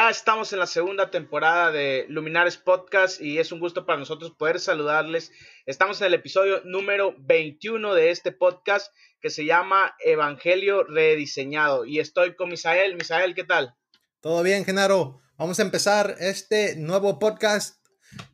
[0.00, 4.30] ya estamos en la segunda temporada de Luminares Podcast y es un gusto para nosotros
[4.30, 5.30] poder saludarles.
[5.66, 11.98] Estamos en el episodio número 21 de este podcast que se llama Evangelio Rediseñado y
[11.98, 12.94] estoy con Misael.
[12.94, 13.74] Misael, ¿qué tal?
[14.20, 15.20] Todo bien, Genaro.
[15.36, 17.84] Vamos a empezar este nuevo podcast.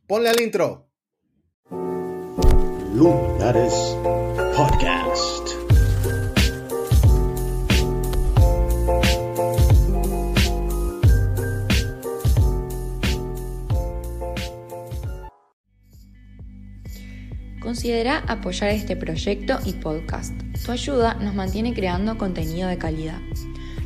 [0.07, 0.89] Ponle al intro.
[2.95, 3.75] Luminares
[4.57, 5.56] Podcast.
[17.67, 20.33] Considera apoyar este proyecto y podcast.
[20.65, 23.19] Tu ayuda nos mantiene creando contenido de calidad.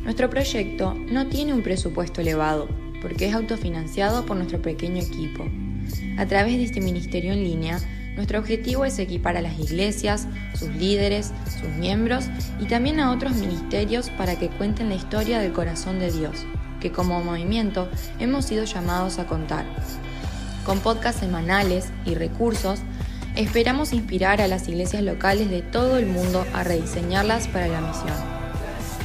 [0.03, 2.69] Nuestro proyecto no tiene un presupuesto elevado,
[3.01, 5.47] porque es autofinanciado por nuestro pequeño equipo.
[6.19, 7.79] A través de este ministerio en línea,
[8.15, 12.25] nuestro objetivo es equipar a las iglesias, sus líderes, sus miembros
[12.59, 16.45] y también a otros ministerios para que cuenten la historia del corazón de Dios,
[16.79, 17.89] que como movimiento
[18.19, 19.65] hemos sido llamados a contar.
[20.67, 22.81] Con podcasts semanales y recursos,
[23.35, 28.17] Esperamos inspirar a las iglesias locales de todo el mundo a rediseñarlas para la misión.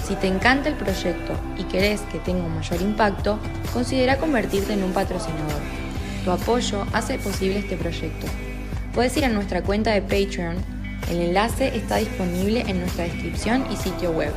[0.04, 3.38] Si te encanta el proyecto y querés que tenga un mayor impacto,
[3.72, 5.60] considera convertirte en un patrocinador.
[6.24, 8.26] Tu apoyo hace posible este proyecto.
[8.92, 10.56] Puedes ir a nuestra cuenta de Patreon,
[11.08, 14.32] el enlace está disponible en nuestra descripción y sitio web.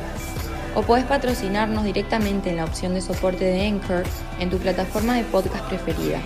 [0.76, 4.04] O puedes patrocinarnos directamente en la opción de soporte de Anchor
[4.38, 6.20] en tu plataforma de podcast preferida.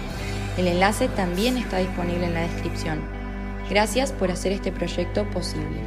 [0.58, 3.23] El enlace también está disponible en la descripción.
[3.70, 5.80] Gracias por hacer este proyecto posible.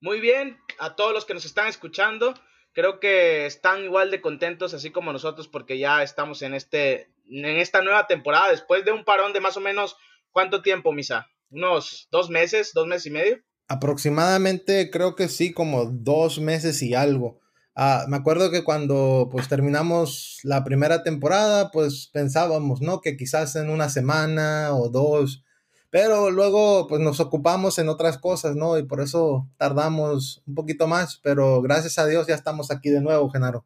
[0.00, 2.34] Muy bien, a todos los que nos están escuchando,
[2.72, 7.44] creo que están igual de contentos así como nosotros porque ya estamos en este en
[7.44, 9.96] esta nueva temporada después de un parón de más o menos
[10.30, 11.28] ¿cuánto tiempo, Misa?
[11.50, 13.42] Unos dos meses, dos meses y medio.
[13.68, 17.41] Aproximadamente creo que sí, como dos meses y algo.
[17.74, 23.00] Ah, me acuerdo que cuando pues terminamos la primera temporada, pues pensábamos, ¿no?
[23.00, 25.42] Que quizás en una semana o dos,
[25.90, 28.78] pero luego pues nos ocupamos en otras cosas, ¿no?
[28.78, 33.00] Y por eso tardamos un poquito más, pero gracias a Dios ya estamos aquí de
[33.00, 33.64] nuevo, Genaro.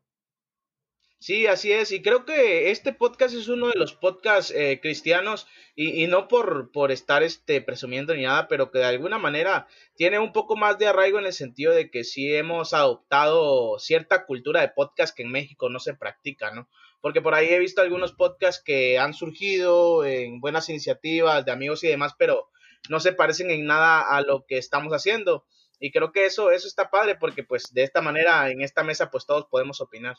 [1.18, 1.92] Sí, así es.
[1.92, 6.28] Y creo que este podcast es uno de los podcasts eh, cristianos y, y, no
[6.28, 9.66] por, por estar este, presumiendo ni nada, pero que de alguna manera
[9.96, 14.26] tiene un poco más de arraigo en el sentido de que sí hemos adoptado cierta
[14.26, 16.68] cultura de podcast que en México no se practica, ¿no?
[17.00, 21.82] Porque por ahí he visto algunos podcasts que han surgido en buenas iniciativas de amigos
[21.82, 22.50] y demás, pero
[22.88, 25.44] no se parecen en nada a lo que estamos haciendo.
[25.80, 29.10] Y creo que eso, eso está padre porque pues de esta manera en esta mesa
[29.10, 30.16] pues todos podemos opinar.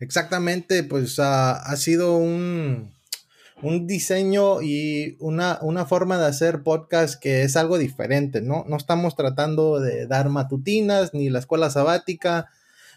[0.00, 2.92] Exactamente, pues uh, ha sido un,
[3.62, 8.64] un diseño y una, una, forma de hacer podcast que es algo diferente, ¿no?
[8.68, 12.50] No estamos tratando de dar matutinas, ni la escuela sabática,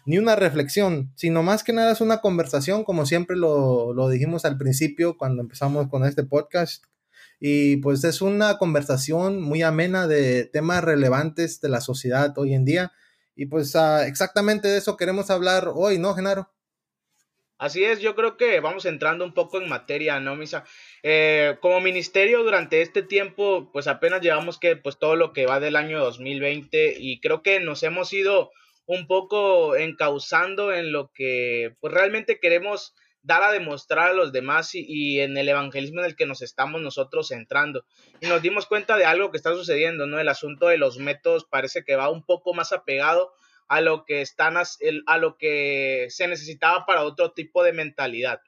[0.04, 4.44] ni una reflexión, sino más que nada es una conversación, como siempre lo, lo dijimos
[4.44, 6.84] al principio cuando empezamos con este podcast.
[7.38, 12.64] Y pues es una conversación muy amena de temas relevantes de la sociedad hoy en
[12.64, 12.92] día.
[13.36, 16.50] Y pues uh, exactamente de eso queremos hablar hoy, ¿no, Genaro?
[17.58, 20.64] Así es, yo creo que vamos entrando un poco en materia, ¿no, Misa?
[21.02, 25.58] Eh, como ministerio durante este tiempo, pues apenas llevamos que, pues todo lo que va
[25.58, 28.50] del año 2020 y creo que nos hemos ido
[28.84, 34.74] un poco encauzando en lo que, pues realmente queremos dar a demostrar a los demás
[34.74, 37.86] y, y, en el evangelismo en el que nos estamos nosotros entrando.
[38.20, 40.20] Y nos dimos cuenta de algo que está sucediendo, ¿no?
[40.20, 43.32] El asunto de los métodos parece que va un poco más apegado
[43.68, 48.40] a lo que están a lo que se necesitaba para otro tipo de mentalidad.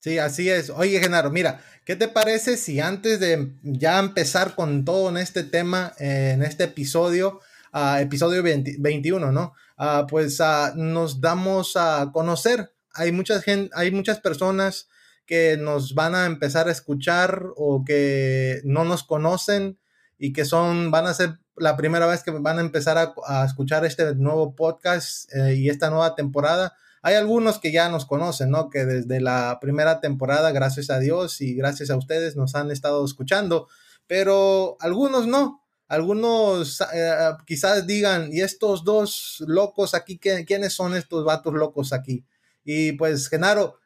[0.00, 0.70] Sí, así es.
[0.70, 5.44] Oye, Genaro, mira, ¿qué te parece si antes de ya empezar con todo en este
[5.44, 7.40] tema, en este episodio,
[7.74, 9.52] uh, episodio 20, 21, ¿no?
[9.76, 12.72] Uh, pues uh, nos damos a conocer.
[12.94, 13.12] Hay
[13.44, 14.88] gente, hay muchas personas
[15.26, 19.78] que nos van a empezar a escuchar o que no nos conocen
[20.18, 23.84] y que son, van a ser la primera vez que van a empezar a, escuchar
[23.84, 26.74] este nuevo podcast eh, y esta nueva temporada.
[27.02, 28.70] Hay algunos que ya nos conocen, ¿no?
[28.70, 33.04] Que desde la primera temporada, gracias a Dios y gracias a ustedes, nos han estado
[33.04, 33.68] escuchando,
[34.06, 35.64] pero algunos no.
[35.88, 40.18] Algunos eh, quizás digan, ¿y estos dos locos aquí?
[40.18, 42.24] ¿Quiénes son estos vatos locos aquí?
[42.62, 43.80] Y pues, Genaro,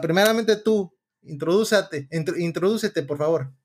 [0.00, 3.57] primeramente tú, introdúcete, introdúcete, por favor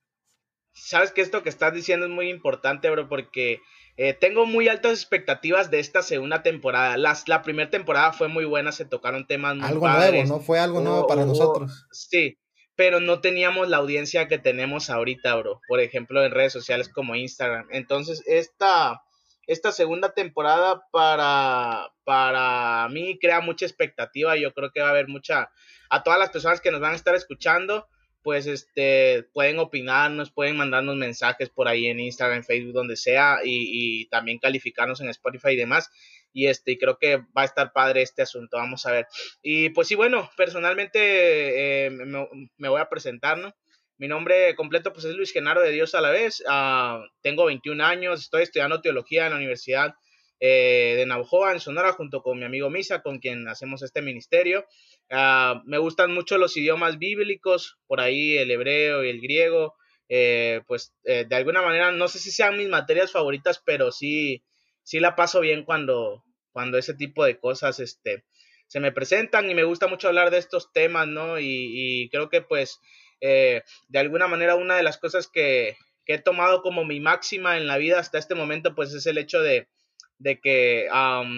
[0.74, 3.62] sabes que esto que estás diciendo es muy importante, bro, porque
[3.96, 6.98] eh, tengo muy altas expectativas de esta segunda temporada.
[6.98, 10.40] Las, la primera temporada fue muy buena, se tocaron temas muy Algo nuevo, ¿no?
[10.40, 11.86] Fue algo nuevo para nosotros.
[11.92, 12.38] Sí,
[12.76, 15.62] pero no teníamos la audiencia que tenemos ahorita, bro.
[15.68, 17.68] Por ejemplo, en redes sociales como Instagram.
[17.72, 19.04] Entonces, esta,
[19.46, 24.36] esta segunda temporada para, para mí crea mucha expectativa.
[24.38, 25.52] Yo creo que va a haber mucha,
[25.92, 27.88] a todas las personas que nos van a estar escuchando,
[28.24, 34.02] pues este, pueden opinarnos, pueden mandarnos mensajes por ahí en Instagram, Facebook, donde sea, y,
[34.02, 35.92] y también calificarnos en Spotify y demás
[36.34, 39.08] y este creo que va a estar padre este asunto, vamos a ver.
[39.42, 43.56] Y pues sí, bueno, personalmente eh, me, voy a presentar, ¿no?
[43.98, 47.86] Mi nombre completo pues es Luis Genaro de Dios a la vez, uh, tengo 21
[47.86, 49.94] años, estoy estudiando teología en la Universidad
[50.40, 54.66] eh, de Navajoa, en Sonora, junto con mi amigo Misa, con quien hacemos este ministerio.
[55.10, 59.76] Uh, me gustan mucho los idiomas bíblicos, por ahí el hebreo y el griego,
[60.10, 64.44] eh, pues de alguna manera, no sé si sean mis materias favoritas, pero sí,
[64.84, 68.24] sí la paso bien cuando, cuando ese tipo de cosas este,
[68.68, 71.40] se me presentan y me gusta mucho hablar de estos temas, ¿no?
[71.40, 72.80] Y, creo que pues
[73.22, 75.76] eh, de alguna manera una de las cosas que,
[76.06, 79.42] he tomado como mi máxima en la vida hasta este momento pues es el hecho
[79.42, 79.70] de,
[80.18, 80.88] de que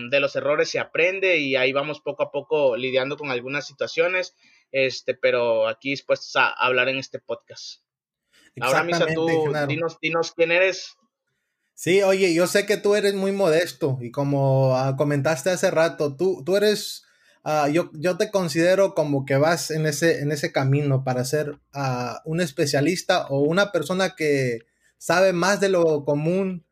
[0.10, 4.36] de los errores se aprende y ahí vamos poco a poco lidiando con algunas situaciones,
[4.72, 7.82] este, pero aquí dispuestos a hablar en este podcast.
[8.62, 9.28] Ahora, Misa, tú
[9.68, 10.96] dinos, dinos quién eres,
[11.78, 16.16] Sí, oye, yo sé que tú eres muy modesto y como ah, comentaste hace rato,
[16.16, 17.04] tú, tú eres,
[17.44, 21.50] uh, yo, yo te considero como que vas en ese, en ese camino para ser
[21.76, 24.60] uh, un especialista o una persona que
[24.98, 26.65] sabe más de lo común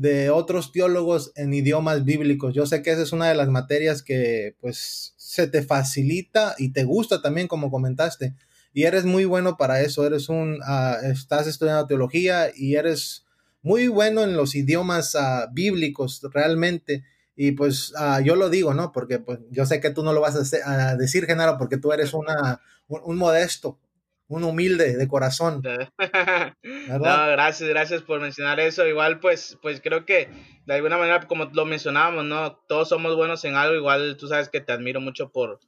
[0.00, 2.54] de otros teólogos en idiomas bíblicos.
[2.54, 6.72] Yo sé que esa es una de las materias que pues se te facilita y
[6.72, 8.34] te gusta también como comentaste
[8.72, 10.60] y eres muy bueno para eso, eres un,
[11.02, 13.24] estás estudiando teología y eres
[13.62, 17.04] muy bueno en los idiomas uh, bíblicos realmente.
[17.34, 18.92] Y pues uh, yo lo digo, ¿no?
[18.92, 22.14] Porque pues yo sé que tú no lo vas a, decir, Genaro, porque tú eres
[22.14, 23.78] una, un, modesto,
[24.28, 25.62] un humilde de corazón.
[26.62, 28.86] no, gracias, gracias por mencionar eso.
[28.86, 30.28] Igual, pues, pues creo que
[30.66, 32.56] de alguna manera, como lo mencionábamos, ¿no?
[32.68, 33.74] Todos somos buenos en algo.
[33.74, 35.60] Igual tú sabes que te admiro mucho por,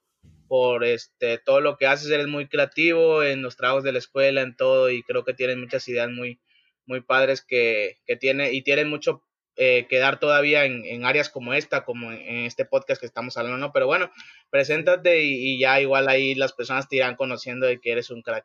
[0.46, 2.10] por este, todo lo que haces.
[2.10, 5.56] Eres muy creativo en los trabajos de la escuela, en todo, y creo que tienes
[5.56, 6.38] muchas ideas muy,
[6.84, 9.24] muy padres que, que tiene y tienen mucho
[9.56, 13.58] eh, que dar todavía en, áreas como esta, como en, este podcast que estamos hablando,
[13.58, 13.72] ¿no?
[13.72, 14.10] Pero bueno,
[14.50, 18.44] preséntate y, ya igual ahí las personas te irán conociendo de que eres un crack.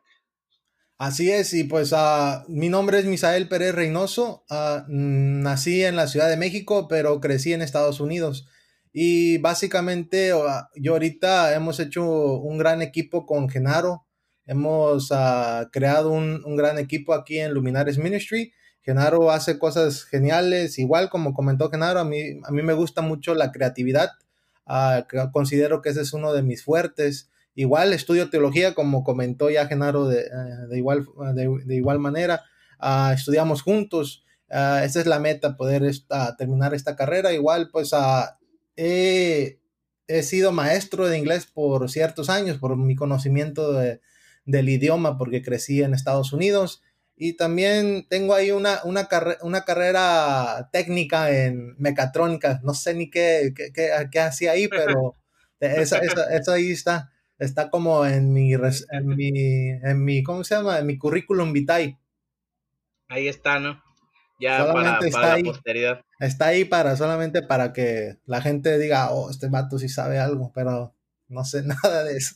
[0.98, 6.06] Así es, y pues uh, mi nombre es Misael Pérez Reynoso, uh, nací en la
[6.06, 8.48] Ciudad de México, pero crecí en Estados Unidos.
[8.92, 10.32] Y básicamente
[10.76, 14.06] yo ahorita hemos hecho un gran equipo con Genaro,
[14.46, 18.52] Hemos ah, creado un, gran equipo aquí en Luminares Ministry.
[18.86, 23.34] Genaro hace cosas geniales, igual como comentó Genaro, a mí, a mí me gusta mucho
[23.34, 24.12] la creatividad.
[24.64, 27.28] Ah, considero que ese es uno de mis fuertes.
[27.56, 31.04] Igual estudio teología, como comentó ya Genaro de, eh, igual,
[31.34, 32.44] de, igual manera.
[32.78, 34.24] Ah, estudiamos juntos.
[34.48, 35.82] esa es la meta, poder
[36.38, 37.32] terminar esta carrera.
[37.32, 37.90] Igual, pues
[38.76, 39.58] he,
[40.06, 44.00] he sido maestro de inglés por ciertos años, por mi conocimiento de,
[44.44, 46.82] del idioma porque crecí en Estados Unidos.
[47.16, 49.08] Y también tengo ahí una, una,
[49.40, 52.60] una carrera técnica en mecatrónica.
[52.62, 53.72] No sé ni qué, qué,
[54.10, 55.16] qué, hacía ahí, pero
[55.60, 55.96] eso,
[56.30, 57.10] eso, ahí está.
[57.38, 59.30] Está como en mi, en mi,
[59.70, 60.78] en mi, ¿cómo se llama?
[60.78, 61.98] En mi currículum vitae.
[63.08, 63.82] Ahí está, ¿no?
[64.38, 66.00] Ya solamente está ahí, posteridad.
[66.20, 70.52] Está ahí para, solamente para que la gente diga, oh, este vato sí sabe algo,
[70.54, 70.94] pero
[71.28, 72.34] no sé nada de eso.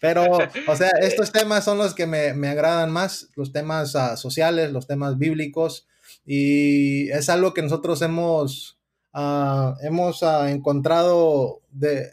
[0.00, 0.24] Pero,
[0.68, 4.72] o sea, estos temas son los que me, me agradan más, los temas uh, sociales,
[4.72, 5.86] los temas bíblicos,
[6.24, 8.78] y es algo que nosotros hemos,
[9.14, 12.10] uh, hemos uh, encontrado de,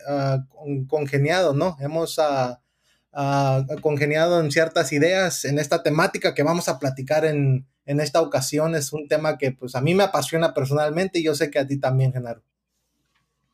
[0.87, 1.77] congeniado, ¿no?
[1.79, 2.19] Hemos
[3.81, 8.75] congeniado en ciertas ideas en esta temática que vamos a platicar en, en esta ocasión.
[8.75, 11.65] Es un tema que pues a mí me apasiona personalmente y yo sé que a
[11.65, 12.43] ti también, Genaro.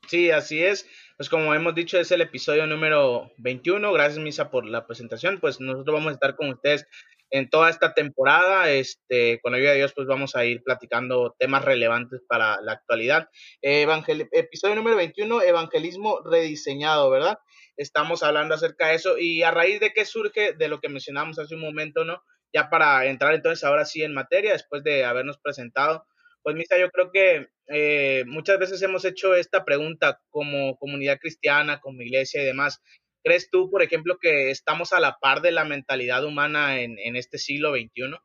[0.07, 3.93] Sí, así es pues como hemos dicho, es el episodio número 21.
[3.93, 5.39] Gracias, Misa, por la presentación.
[5.39, 6.88] Pues nosotros vamos a estar con ustedes
[7.29, 8.72] en toda esta temporada.
[8.72, 12.74] Este, con la ayuda de Dios, pues vamos a ir platicando temas relevantes para la
[12.74, 13.29] actualidad.
[13.62, 17.38] episodio número 21, Evangelismo rediseñado, ¿verdad?
[17.77, 21.38] Estamos hablando acerca de eso y a raíz de qué surge de lo que mencionamos
[21.38, 22.24] hace un momento, ¿no?
[22.51, 26.05] Ya para entrar entonces ahora sí en materia, después de habernos presentado,
[26.43, 31.79] pues Misa, yo creo que eh, muchas veces hemos hecho esta pregunta como comunidad cristiana,
[31.79, 32.81] como iglesia y demás.
[33.23, 37.38] ¿Crees tú, por ejemplo, que estamos a la par de la mentalidad humana en, este
[37.38, 38.17] siglo XXI?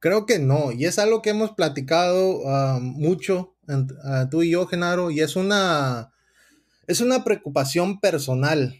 [0.00, 3.56] Creo que no, y es algo que hemos platicado ah, mucho
[4.04, 6.12] ah, tú y yo, Genaro, y es una,
[6.88, 8.74] es una preocupación personal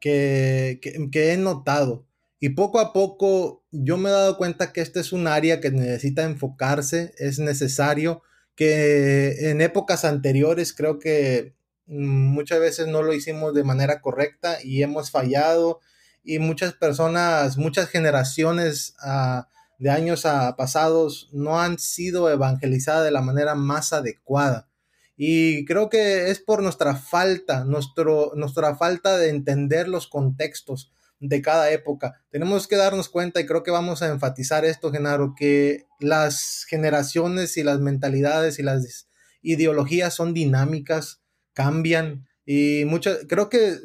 [0.00, 2.06] que, que, he notado.
[2.40, 5.70] Y poco a poco yo me he dado cuenta que este es un área que
[5.70, 8.22] necesita enfocarse, es necesario
[8.54, 11.54] que en épocas anteriores creo que
[11.86, 15.80] mm, muchas veces no lo hicimos de manera correcta y hemos fallado
[16.24, 20.22] y muchas personas, muchas generaciones ah, de años
[20.56, 24.68] pasados no han sido evangelizadas de la manera más adecuada.
[25.16, 31.42] Y creo que es por nuestra falta, nuestro, nuestra falta de entender los contextos de
[31.42, 32.22] cada época.
[32.30, 37.56] Tenemos que darnos cuenta, y creo que vamos a enfatizar esto, Genaro, que las generaciones
[37.56, 39.08] y las mentalidades y las
[39.42, 43.76] ideologías son dinámicas, cambian, y muchas, creo que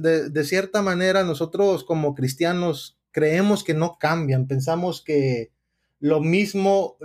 [0.00, 5.52] de, de cierta manera nosotros como cristianos creemos que no cambian, pensamos que
[6.00, 6.96] lo mismo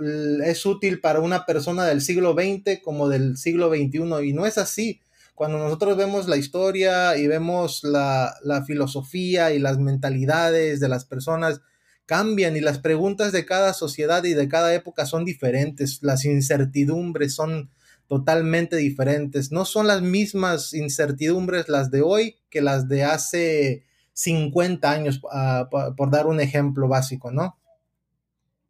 [0.44, 4.58] es útil para una persona del siglo XX como del siglo XXI y no es
[4.58, 5.00] así.
[5.34, 8.36] Cuando nosotros vemos la historia y vemos la,
[8.66, 11.60] filosofía y las mentalidades de las personas,
[12.06, 17.34] cambian y las preguntas de cada sociedad y de cada época son diferentes, las incertidumbres
[17.34, 17.70] son
[18.06, 24.88] totalmente diferentes, no son las mismas incertidumbres las de hoy que las de hace 50
[24.88, 27.58] años, ah, por dar un ejemplo básico, ¿no?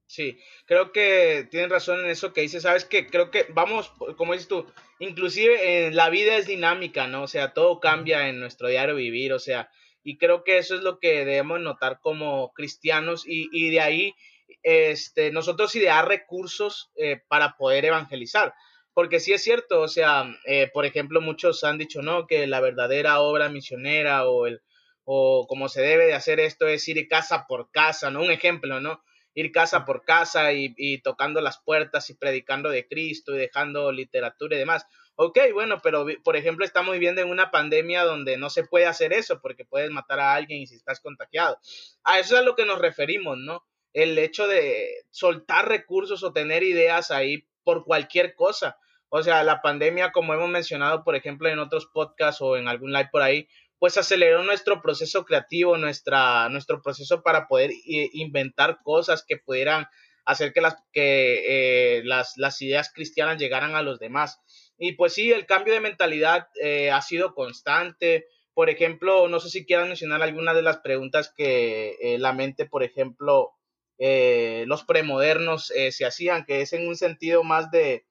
[0.06, 4.32] Sí, creo que tienes razón en eso que dices, sabes que creo que vamos, como
[4.32, 4.66] dices tú,
[4.98, 7.22] inclusive la vida es dinámica, ¿no?
[7.22, 9.70] O sea, todo cambia en nuestro diario vivir, o sea,
[10.02, 14.14] y creo que eso es lo que debemos notar como cristianos y, y de ahí
[14.62, 18.54] este, nosotros idear recursos eh, para poder evangelizar.
[18.92, 22.26] Porque sí es cierto, o sea, eh, por ejemplo, muchos han dicho, ¿no?
[22.26, 24.62] Que la verdadera obra misionera o el
[25.06, 28.22] o como se debe de hacer esto es ir casa por casa, ¿no?
[28.22, 29.02] Un ejemplo, ¿no?
[29.34, 34.56] Ir casa por casa y, tocando las puertas y predicando de Cristo y dejando literatura
[34.56, 34.86] y demás.
[35.16, 39.12] Ok, bueno, pero por ejemplo estamos viviendo en una pandemia donde no se puede hacer
[39.12, 41.58] eso porque puedes matar a alguien y si estás contagiado.
[42.02, 43.64] A eso es a lo que nos referimos, ¿no?
[43.92, 48.78] El hecho de soltar recursos o tener ideas ahí por cualquier cosa.
[49.08, 52.92] O sea, la pandemia, como hemos mencionado, por ejemplo, en otros podcasts o en algún
[52.92, 59.24] live por ahí, pues aceleró nuestro proceso creativo, nuestra, nuestro proceso para poder inventar cosas
[59.26, 59.86] que pudieran
[60.24, 64.40] hacer que, las, que eh, las, las, ideas cristianas llegaran a los demás.
[64.78, 68.26] Y pues sí, el cambio de mentalidad eh, ha sido constante.
[68.54, 72.66] Por ejemplo, no sé si quieran mencionar alguna de las preguntas que eh, la mente,
[72.66, 73.52] por ejemplo,
[73.96, 78.04] los premodernos se hacían, que es en un sentido más de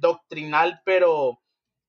[0.00, 1.40] doctrinal, pero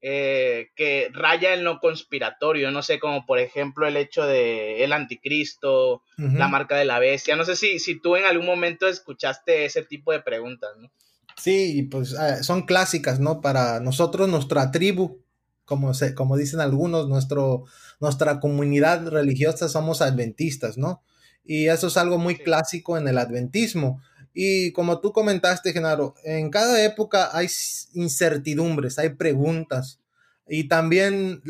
[0.02, 4.94] eh, que raya en lo conspiratorio, no sé, como por ejemplo el hecho de el
[4.94, 9.66] anticristo, la marca de la bestia, no sé si, si tú en algún momento escuchaste
[9.66, 10.92] ese tipo de preguntas, ¿no?
[11.38, 13.42] Sí, pues ah, son clásicas, ¿no?
[13.42, 15.22] Para nosotros, nuestra tribu,
[15.66, 17.66] como, se, como dicen algunos, nuestro,
[18.00, 21.04] nuestra comunidad religiosa somos adventistas, ¿no?
[21.46, 24.02] Y eso es algo muy clásico en el adventismo.
[24.40, 27.48] Y como tú comentaste, Genaro, en cada época hay
[27.94, 30.00] incertidumbres, hay preguntas.
[30.48, 31.42] Y también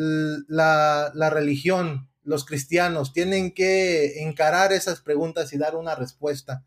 [0.47, 6.63] la, religión, los cristianos, tienen que encarar esas preguntas y dar una respuesta.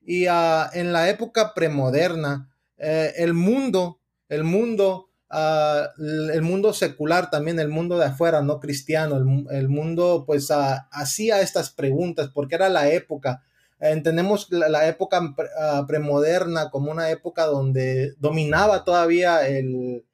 [0.00, 2.48] Y ah, en la época premoderna,
[2.78, 8.58] eh, el mundo, el mundo, ah, el mundo secular también, el mundo de afuera, no
[8.58, 9.18] cristiano,
[9.50, 13.42] el, mundo pues ah, hacía estas preguntas porque era la época
[13.80, 20.04] entendemos la, época ah, premoderna como una época donde dominaba todavía el,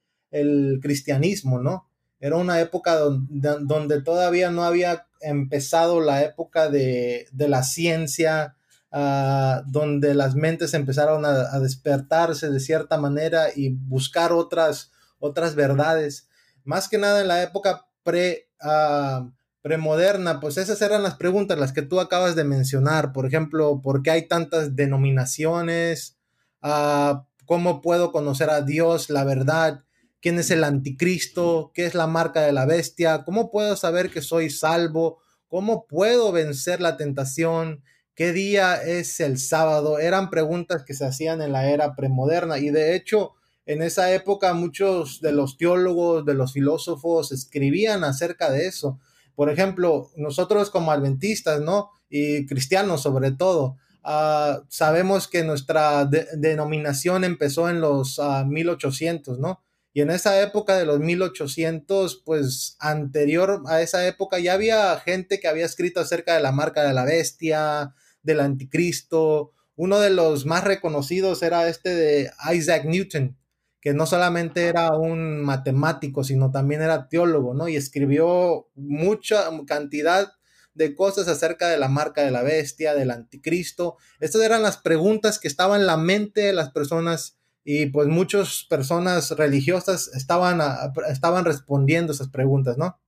[0.83, 1.89] cristianismo, ¿no?
[2.19, 8.57] Era una época donde, todavía no había empezado la época de, la ciencia,
[8.91, 14.91] ah, donde las mentes empezaron a, despertarse de cierta manera y buscar otras,
[15.21, 16.29] otras verdades.
[16.65, 19.31] Más que nada en la época pre, ah,
[19.65, 23.15] premoderna, pues esas eran las preguntas, las que tú acabas de mencionar.
[23.15, 26.19] Por ejemplo, ¿por qué hay tantas denominaciones?
[26.61, 29.83] Ah, ¿Cómo puedo conocer a Dios, la verdad?
[30.21, 31.71] ¿Quién es el anticristo?
[31.73, 33.25] ¿Qué es la marca de la bestia?
[33.25, 35.17] ¿Cómo puedo saber que soy salvo?
[35.49, 37.83] ¿Cómo puedo vencer la tentación?
[38.15, 39.99] ¿Qué día es el sábado?
[39.99, 43.33] Eran preguntas que se hacían en la era premoderna y de hecho
[43.65, 49.01] en esa época muchos de los teólogos, de los filósofos escribían acerca de eso
[49.35, 51.91] por ejemplo, nosotros como adventistas, ¿no?
[52.09, 59.65] Y cristianos sobre todo, ah, sabemos que nuestra denominación empezó en los 1800, ah, ¿no?
[59.97, 65.39] Y en esa época de los 1800, pues anterior a esa época ya había gente
[65.39, 69.53] que había escrito acerca de la marca de la bestia, del anticristo.
[69.77, 73.37] Uno de los más reconocidos era este de Isaac Newton,
[73.85, 77.69] que no solamente era un matemático, sino también era teólogo, ¿no?
[77.69, 80.33] Y escribió mucha cantidad
[80.73, 83.99] de cosas acerca de la marca de la bestia, del anticristo.
[84.21, 88.65] Estas eran las preguntas que estaban en la mente de las personas y pues muchas
[88.71, 90.63] personas religiosas estaban,
[91.11, 92.99] estaban respondiendo esas preguntas, ¿no?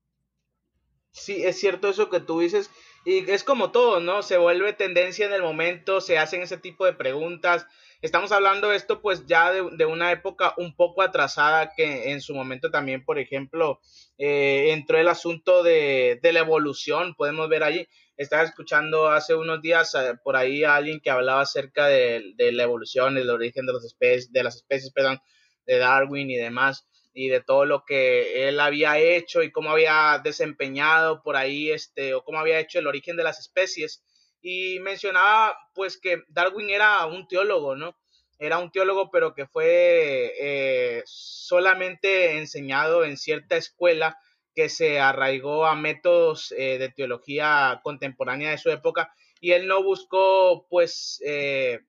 [1.10, 2.68] Sí, es cierto eso que tú dices.
[3.06, 4.22] Y es como todo, ¿no?
[4.22, 7.66] Se vuelve tendencia en el momento, se hacen ese tipo de preguntas.
[8.02, 12.34] Estamos hablando de esto pues ya de, una época un poco atrasada que en su
[12.34, 13.80] momento también, por ejemplo,
[14.18, 17.88] eh, entró el asunto de, de, la evolución, podemos ver allí.
[18.16, 22.52] Estaba escuchando hace unos días eh, por ahí a alguien que hablaba acerca de, de
[22.52, 25.20] la evolución, del origen de, los especies, de las especies, perdón,
[25.66, 26.86] de Darwin y demás
[27.16, 32.12] y de todo lo que él había hecho y cómo había desempeñado por ahí, este,
[32.12, 34.04] o cómo había hecho el origen de las especies.
[34.48, 37.96] Y mencionaba, pues, que Darwin era un teólogo, ¿no?
[38.38, 44.20] Era un teólogo, pero que fue eh, solamente enseñado en cierta escuela
[44.54, 49.82] que se arraigó a métodos eh, de teología contemporánea de su época y él no
[49.82, 51.80] buscó, pues, eh,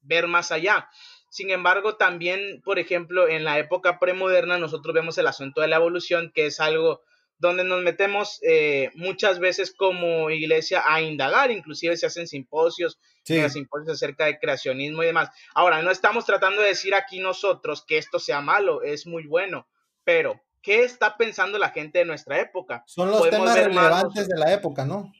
[0.00, 0.88] ver más allá.
[1.28, 5.76] Sin embargo, también, por ejemplo, en la época premoderna nosotros vemos el asunto de la
[5.76, 7.02] evolución, que es algo
[7.38, 13.96] donde nos metemos eh, muchas veces como iglesia a indagar, inclusive se hacen simposios, simposios
[13.96, 15.30] acerca de creacionismo y demás.
[15.54, 19.68] Ahora, no estamos tratando de decir aquí nosotros que esto sea malo, es muy bueno,
[20.04, 22.84] pero ¿qué está pensando la gente de nuestra época?
[22.86, 25.12] Son los temas relevantes de la época, ¿no?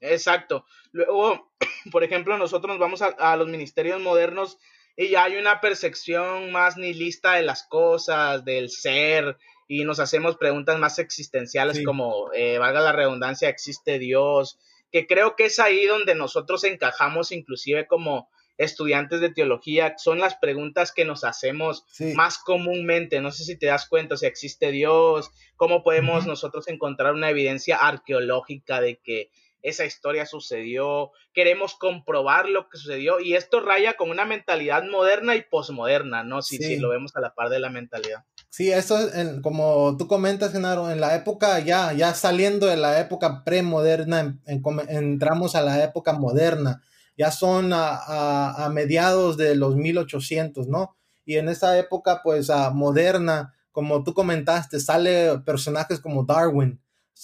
[0.00, 0.64] Exacto.
[0.92, 1.52] Luego,
[1.92, 4.58] por ejemplo, nosotros nos vamos a los ministerios modernos
[4.96, 9.38] y ya hay una percepción más nihilista de las cosas, del ser,
[9.72, 14.58] y nos hacemos preguntas más existenciales como, eh, valga la redundancia, ¿existe Dios?
[14.90, 20.34] Que creo que es ahí donde nosotros encajamos inclusive como estudiantes de teología, son las
[20.34, 21.84] preguntas que nos hacemos
[22.16, 23.20] más comúnmente.
[23.20, 27.76] No sé si te das cuenta, si existe Dios, cómo podemos nosotros encontrar una evidencia
[27.76, 29.30] arqueológica de que
[29.62, 35.36] esa historia sucedió, queremos comprobar lo que sucedió y esto raya con una mentalidad moderna
[35.36, 36.42] y posmoderna, ¿no?
[36.42, 36.76] Si, sí.
[36.80, 38.24] lo vemos a la par de la mentalidad.
[38.50, 42.98] Sí, eso es como tú comentas, Genaro, en la época ya, ya saliendo de la
[42.98, 46.82] época premoderna, entramos a la época moderna,
[47.16, 50.96] ya son a, mediados de los 1800, ¿no?
[51.24, 56.80] Y en esa época, pues, moderna, como tú comentaste, sale personajes como Darwin,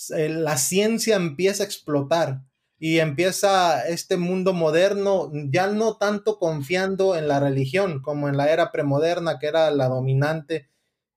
[0.09, 2.43] la ciencia empieza a explotar
[2.79, 8.53] y empieza este mundo moderno ya no tanto confiando en la religión como en la
[8.53, 10.69] era premoderna que era la dominante,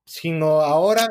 [0.09, 1.07] sino ahora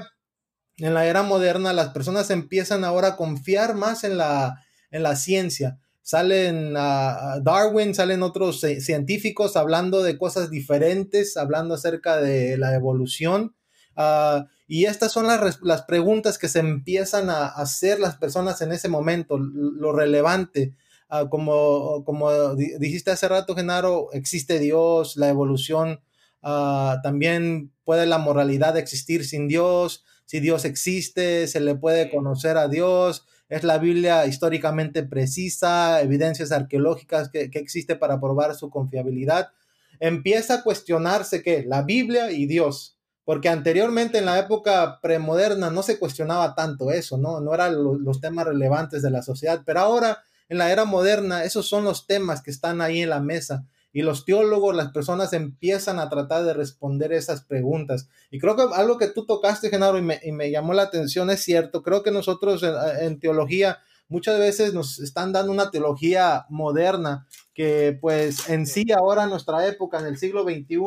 [0.79, 5.17] en la era moderna las personas empiezan ahora a confiar más en la, en la
[5.17, 5.79] ciencia.
[6.03, 13.55] Salen Darwin, salen otros científicos hablando de cosas diferentes, hablando acerca de la evolución.
[13.95, 18.73] Uh, y estas son las, las preguntas que se empiezan a hacer las personas en
[18.73, 20.75] ese momento, lo relevante.
[21.11, 26.01] Ah, como, como dijiste hace rato, Genaro, existe Dios, la evolución,
[26.43, 32.59] ah, también puede la moralidad existir sin Dios, si Dios existe, se le puede conocer
[32.59, 38.69] a Dios, es la Biblia históricamente precisa, evidencias arqueológicas que, que existe para probar su
[38.69, 39.53] confiabilidad.
[40.01, 45.83] Empieza a cuestionarse que la Biblia y Dios, porque anteriormente en la época premoderna no
[45.83, 47.41] se cuestionaba tanto eso, ¿no?
[47.41, 51.67] No eran los temas relevantes de la sociedad, pero ahora en la era moderna esos
[51.67, 53.65] son los temas que están ahí en la mesa
[53.99, 58.09] y los teólogos, las personas empiezan a tratar de responder esas preguntas.
[58.31, 61.83] Y creo que algo que tú tocaste, Genaro, y me, llamó la atención, es cierto,
[61.83, 62.65] creo que nosotros
[63.01, 69.25] en, teología muchas veces nos están dando una teología moderna que pues en sí ahora
[69.25, 70.79] en nuestra época, en el siglo XXI,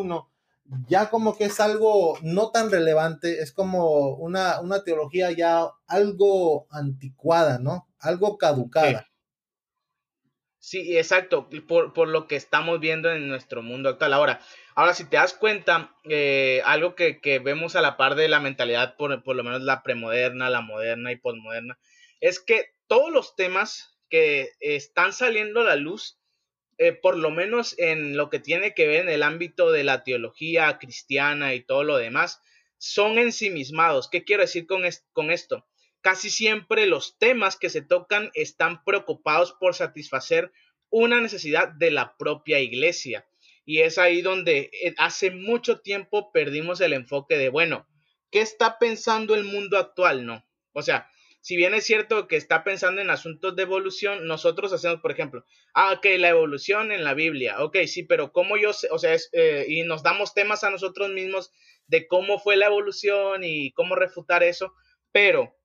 [0.87, 7.59] ya como que es algo no tan relevante, es como una, teología ya algo anticuada,
[7.59, 7.89] ¿no?
[7.99, 9.10] Algo caducada.
[10.63, 14.13] Sí, exacto, por, por, lo que estamos viendo en nuestro mundo actual.
[14.13, 14.41] Ahora,
[14.75, 18.95] ahora si te das cuenta, eh, algo que, vemos a la par de la mentalidad,
[18.95, 21.79] por, por lo menos la premoderna, la moderna y posmoderna,
[22.19, 26.19] es que todos los temas que están saliendo a la luz
[26.77, 30.03] eh, por lo menos en lo que tiene que ver en el ámbito de la
[30.03, 32.39] teología cristiana y todo lo demás,
[32.77, 34.09] son ensimismados.
[34.09, 35.65] ¿Qué quiero decir con, con esto?
[36.01, 40.51] Casi siempre los temas que se tocan están preocupados por satisfacer
[40.89, 43.27] una necesidad de la propia iglesia.
[43.65, 47.87] Y es ahí donde eh, hace mucho tiempo perdimos el enfoque de, bueno,
[48.31, 50.25] ¿qué está pensando el mundo actual?
[50.25, 50.45] No.
[50.73, 51.09] O sea,
[51.41, 55.45] si bien es cierto que está pensando en asuntos de evolución, nosotros hacemos, por ejemplo,
[55.73, 59.15] ah, ok, la evolución en la Biblia, ok, sí, pero cómo yo sé, o sea,
[59.33, 61.51] eh, y nos damos temas a nosotros mismos
[61.87, 64.73] de cómo fue la evolución y cómo refutar eso,
[65.11, 65.55] pero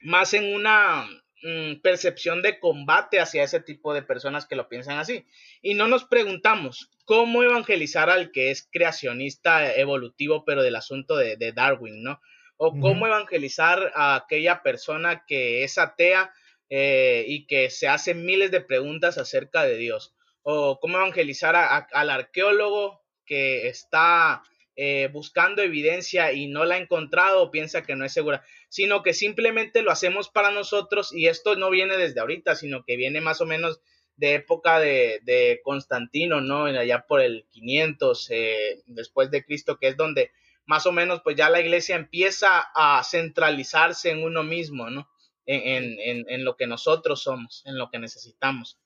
[0.00, 1.08] más en una,
[1.42, 5.26] mm, percepción de combate hacia ese tipo de personas que lo piensan así.
[5.62, 11.52] Y no nos preguntamos cómo evangelizar al que es creacionista evolutivo, pero del asunto de,
[11.52, 12.20] Darwin, ¿no?
[12.56, 16.32] O cómo evangelizar a aquella persona que es atea
[16.68, 20.14] eh, y que se hace miles de preguntas acerca de Dios.
[20.42, 24.42] O cómo evangelizar al arqueólogo que está
[24.80, 29.02] eh, buscando evidencia y no la ha encontrado o piensa que no es segura, sino
[29.02, 33.20] que simplemente lo hacemos para nosotros y esto no viene desde ahorita, sino que viene
[33.20, 33.80] más o menos
[34.16, 36.64] de época de, Constantino, ¿no?
[36.64, 40.32] Allá por el 500 eh, después de Cristo, que es donde
[40.66, 45.08] más o menos pues ya la iglesia empieza a centralizarse en uno mismo, ¿no?
[45.46, 48.78] En, en, en lo que nosotros somos, en lo que necesitamos.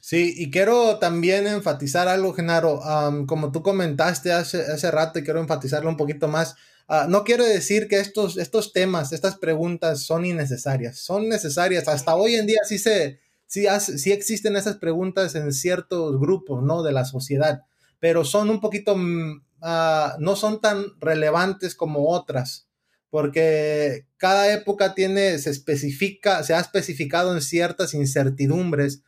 [0.00, 2.80] Sí, y quiero también enfatizar algo, Genaro.
[3.26, 6.56] como tú comentaste hace, hace rato y quiero enfatizarlo un poquito más.
[6.92, 10.98] Ah, no quiero decir que estos, estos temas, estas preguntas son innecesarias.
[10.98, 11.86] Son necesarias.
[11.86, 16.82] Hasta hoy en día sí, se, sí, sí existen esas preguntas en ciertos grupos ¿no?
[16.82, 17.62] de la sociedad,
[18.00, 22.66] pero son un poquito, mm, ah, no son tan relevantes como otras
[23.10, 29.02] porque cada época tiene, se especifica, se ha especificado en ciertas incertidumbres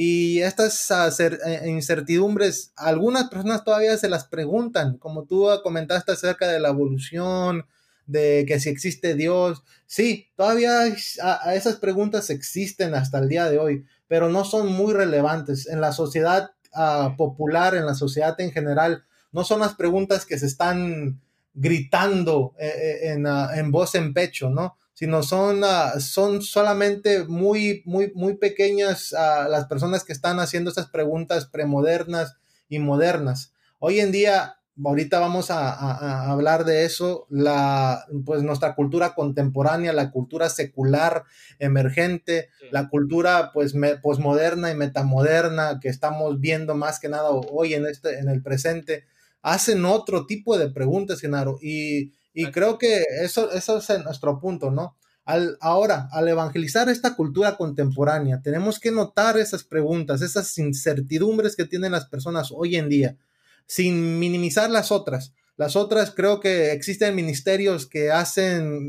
[0.00, 6.60] y estas eh, incertidumbres, algunas personas todavía se las preguntan, como tú comentaste acerca de
[6.60, 7.66] la evolución,
[8.06, 9.64] de que si existe Dios.
[9.86, 15.66] Sí, todavía esas preguntas existen hasta el día de hoy, pero no son muy relevantes.
[15.66, 20.38] En la sociedad ah, popular, en la sociedad en general, no son las preguntas que
[20.38, 21.20] se están
[21.54, 24.76] gritando eh, eh, en, ah, en voz en pecho, ¿no?
[24.98, 30.70] Sino son, ah, son solamente muy, muy, muy pequeñas ah, las personas que están haciendo
[30.70, 32.34] estas preguntas premodernas
[32.68, 33.52] y modernas.
[33.78, 40.10] Hoy en día, ahorita vamos a, hablar de eso, la, pues nuestra cultura contemporánea, la
[40.10, 41.22] cultura secular
[41.60, 47.86] emergente, la cultura pues posmoderna y metamoderna que estamos viendo más que nada hoy en,
[47.86, 49.04] este, en el presente,
[49.42, 54.70] hacen otro tipo de preguntas, Genaro, y y creo que eso, eso es nuestro punto,
[54.70, 54.96] ¿no?
[55.24, 61.64] Al, ahora, al evangelizar esta cultura contemporánea, tenemos que notar esas preguntas, esas incertidumbres que
[61.64, 63.16] tienen las personas hoy en día,
[63.66, 65.32] sin minimizar las otras.
[65.56, 68.88] Las otras creo que existen ministerios que hacen,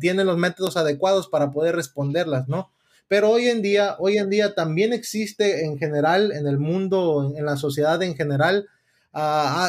[0.00, 2.72] tienen los métodos adecuados para poder responderlas, ¿no?
[3.06, 7.44] Pero hoy en día, hoy en día también existe en general, en el mundo, en
[7.44, 8.66] la sociedad en general,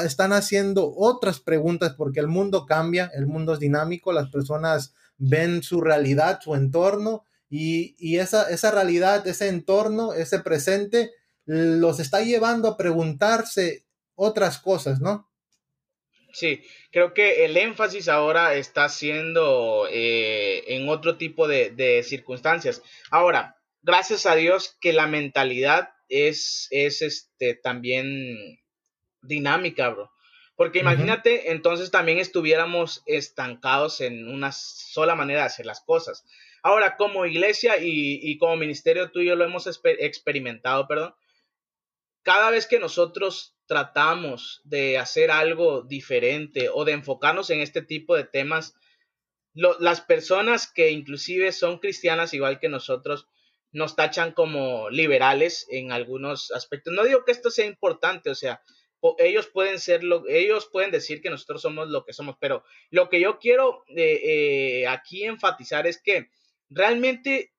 [0.06, 5.64] Están haciendo otras preguntas porque el mundo cambia, el mundo es dinámico, las personas ven
[5.64, 11.12] su realidad, su entorno y, esa, esa realidad, ese entorno, ese presente
[11.46, 13.86] los está llevando a preguntarse
[14.16, 15.30] otras cosas, ¿no?
[16.32, 22.84] Sí, creo que el énfasis ahora está siendo eh, en otro tipo de, de, circunstancias.
[23.10, 28.59] Ahora, gracias a Dios que la mentalidad es, es este, también
[29.22, 30.12] dinámica, bro.
[30.56, 36.26] Porque imagínate, entonces también estuviéramos estancados en una sola manera de hacer las cosas.
[36.62, 41.16] Ahora, como iglesia y, como ministerio tú y yo lo hemos experimentado, perdón,
[42.24, 48.18] cada vez que nosotros tratamos de hacer algo diferente o de enfocarnos en este tipo
[48.18, 48.76] de temas,
[49.54, 53.28] las personas que inclusive son cristianas igual que nosotros,
[53.72, 56.94] nos tachan como liberales en algunos aspectos.
[56.94, 58.62] No digo que esto sea importante, o sea,
[59.18, 63.10] ellos pueden ser lo, ellos pueden decir que nosotros somos lo que somos, pero lo
[63.10, 66.30] que yo quiero eh, eh, aquí enfatizar es que
[66.70, 67.54] realmente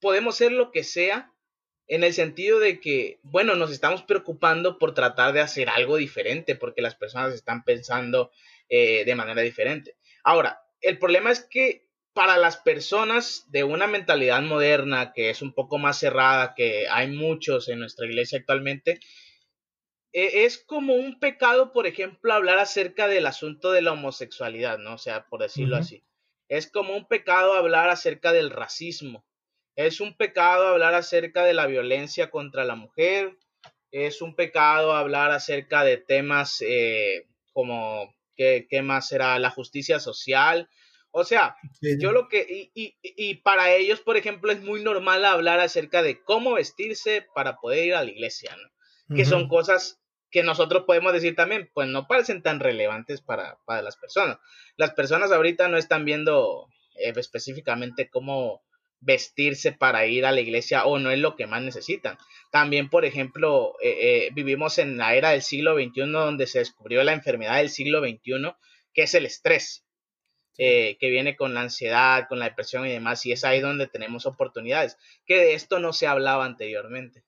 [0.00, 1.32] podemos ser lo que sea
[1.86, 6.54] en el sentido de que, bueno, nos estamos preocupando por tratar de hacer algo diferente
[6.54, 8.30] porque las personas están pensando
[8.68, 9.96] eh, de manera diferente.
[10.22, 15.52] Ahora, el problema es que para las personas de una mentalidad moderna que es un
[15.54, 19.00] poco más cerrada, que hay muchos en nuestra iglesia actualmente,
[20.12, 24.94] es como un pecado, por ejemplo, hablar acerca del asunto de la homosexualidad, ¿no?
[24.94, 26.02] O sea, por decirlo así.
[26.48, 29.24] Es como un pecado hablar acerca del racismo.
[29.76, 33.36] Es un pecado hablar acerca de la violencia contra la mujer.
[33.90, 39.38] Es un pecado hablar acerca de temas eh, como, ¿qué, ¿qué, más será?
[39.38, 40.68] La justicia social.
[41.10, 45.24] O sea, yo lo que, y, y, y para ellos, por ejemplo, es muy normal
[45.24, 48.68] hablar acerca de cómo vestirse para poder ir a la iglesia, ¿no?
[49.14, 53.96] Que son cosas que nosotros podemos decir también, pues no parecen tan relevantes para, las
[53.96, 54.38] personas.
[54.76, 58.62] Las personas ahorita no están viendo eh, específicamente cómo
[59.00, 62.18] vestirse para ir a la iglesia o no es lo que más necesitan.
[62.50, 67.02] También, por ejemplo, eh, eh, vivimos en la era del siglo XXI donde se descubrió
[67.04, 68.54] la enfermedad del siglo XXI,
[68.92, 69.84] que es el estrés.
[70.60, 73.86] eh, que viene con la ansiedad, con la depresión y demás, y es ahí donde
[73.86, 77.22] tenemos oportunidades, que de esto no se hablaba anteriormente.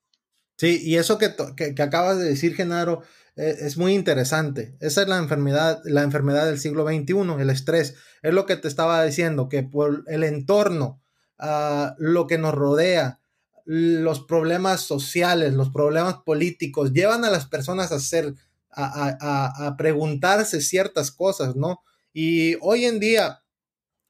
[0.60, 3.02] Sí, y eso que, que, acabas de decir, Genaro,
[3.34, 4.76] e, es muy interesante.
[4.80, 7.94] Esa es la enfermedad, la enfermedad del siglo XXI, el estrés.
[8.20, 11.00] Es lo que te estaba diciendo, que por el entorno,
[11.38, 13.20] uh, lo que nos rodea,
[13.64, 18.34] los problemas sociales, los problemas políticos, llevan a las personas a hacer,
[18.70, 21.80] a, a, preguntarse ciertas cosas, ¿no?
[22.12, 23.44] Y hoy en día,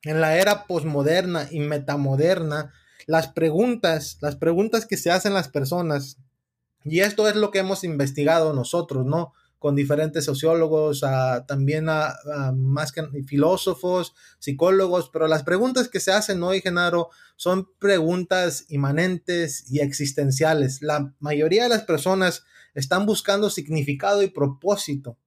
[0.03, 2.73] en la era posmoderna y metamoderna,
[3.07, 6.17] las preguntas, las preguntas que se hacen las personas,
[6.85, 9.33] y esto es lo que hemos investigado nosotros, ¿no?
[9.59, 11.03] Con diferentes sociólogos,
[11.47, 12.15] también a,
[12.55, 19.71] más que filósofos, psicólogos, pero las preguntas que se hacen hoy, Genaro, son preguntas inmanentes
[19.71, 20.81] y existenciales.
[20.81, 25.19] La mayoría de las personas están buscando significado y propósito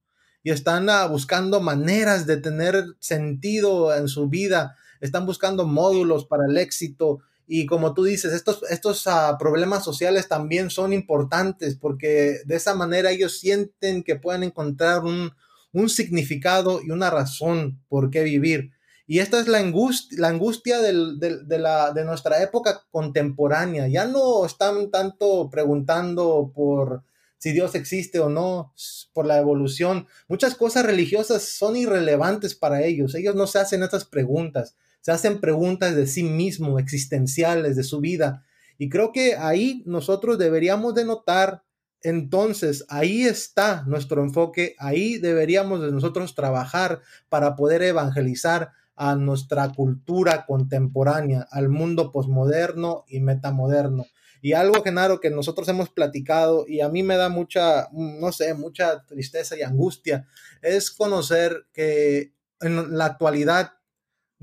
[0.44, 6.44] y están ah, buscando maneras de tener sentido en su vida, están buscando módulos para
[6.48, 7.20] el éxito.
[7.46, 12.74] Y como tú dices, estos, estos ah, problemas sociales también son importantes porque de esa
[12.74, 15.32] manera ellos sienten que pueden encontrar un,
[15.72, 18.70] un significado y una razón por qué vivir.
[19.06, 23.86] Y esta es la angustia, la angustia del, de, la, de nuestra época contemporánea.
[23.88, 27.02] Ya no están tanto preguntando por
[27.36, 28.72] si Dios existe o no,
[29.12, 30.06] por la evolución.
[30.28, 33.14] Muchas cosas religiosas son irrelevantes para ellos.
[33.14, 38.00] Ellos no se hacen estas preguntas, se hacen preguntas de sí mismo, existenciales, de su
[38.00, 38.42] vida.
[38.78, 41.62] Y creo que ahí nosotros deberíamos de notar,
[42.00, 49.72] entonces, ahí está nuestro enfoque, ahí deberíamos de nosotros trabajar para poder evangelizar a nuestra
[49.72, 54.06] cultura contemporánea, al mundo posmoderno y metamoderno.
[54.40, 58.54] Y algo, Genaro, que nosotros hemos platicado y a mí me da mucha, no sé,
[58.54, 60.26] mucha tristeza y angustia,
[60.62, 63.73] es conocer que en la actualidad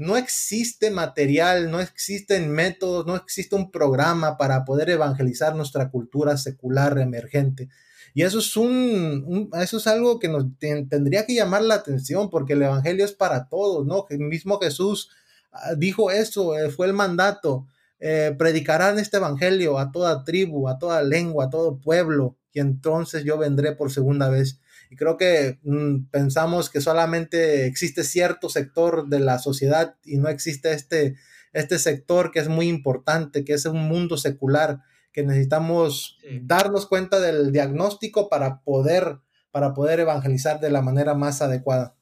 [0.02, 6.38] no existe material, no existen métodos, no existe un programa para poder evangelizar nuestra cultura
[6.38, 7.70] secular emergente.
[8.14, 12.54] Y eso es un, eso es algo que nos tendría que llamar la atención porque
[12.54, 14.08] el evangelio es para todos, ¿no?
[14.10, 15.10] El mismo Jesús
[15.52, 17.68] ah, dijo eso, eh, fue el mandato
[18.04, 23.24] eh, predicarán este evangelio a toda tribu, a toda lengua, a todo pueblo, y entonces
[23.24, 24.60] yo vendré por segunda vez.
[24.92, 30.28] Y creo que mm, pensamos que solamente existe cierto sector de la sociedad y no
[30.28, 31.16] existe este,
[31.54, 34.82] este sector que es muy importante, que es un mundo secular,
[35.14, 39.20] que necesitamos darnos cuenta del diagnóstico para poder,
[39.52, 41.96] para poder evangelizar de la manera más adecuada.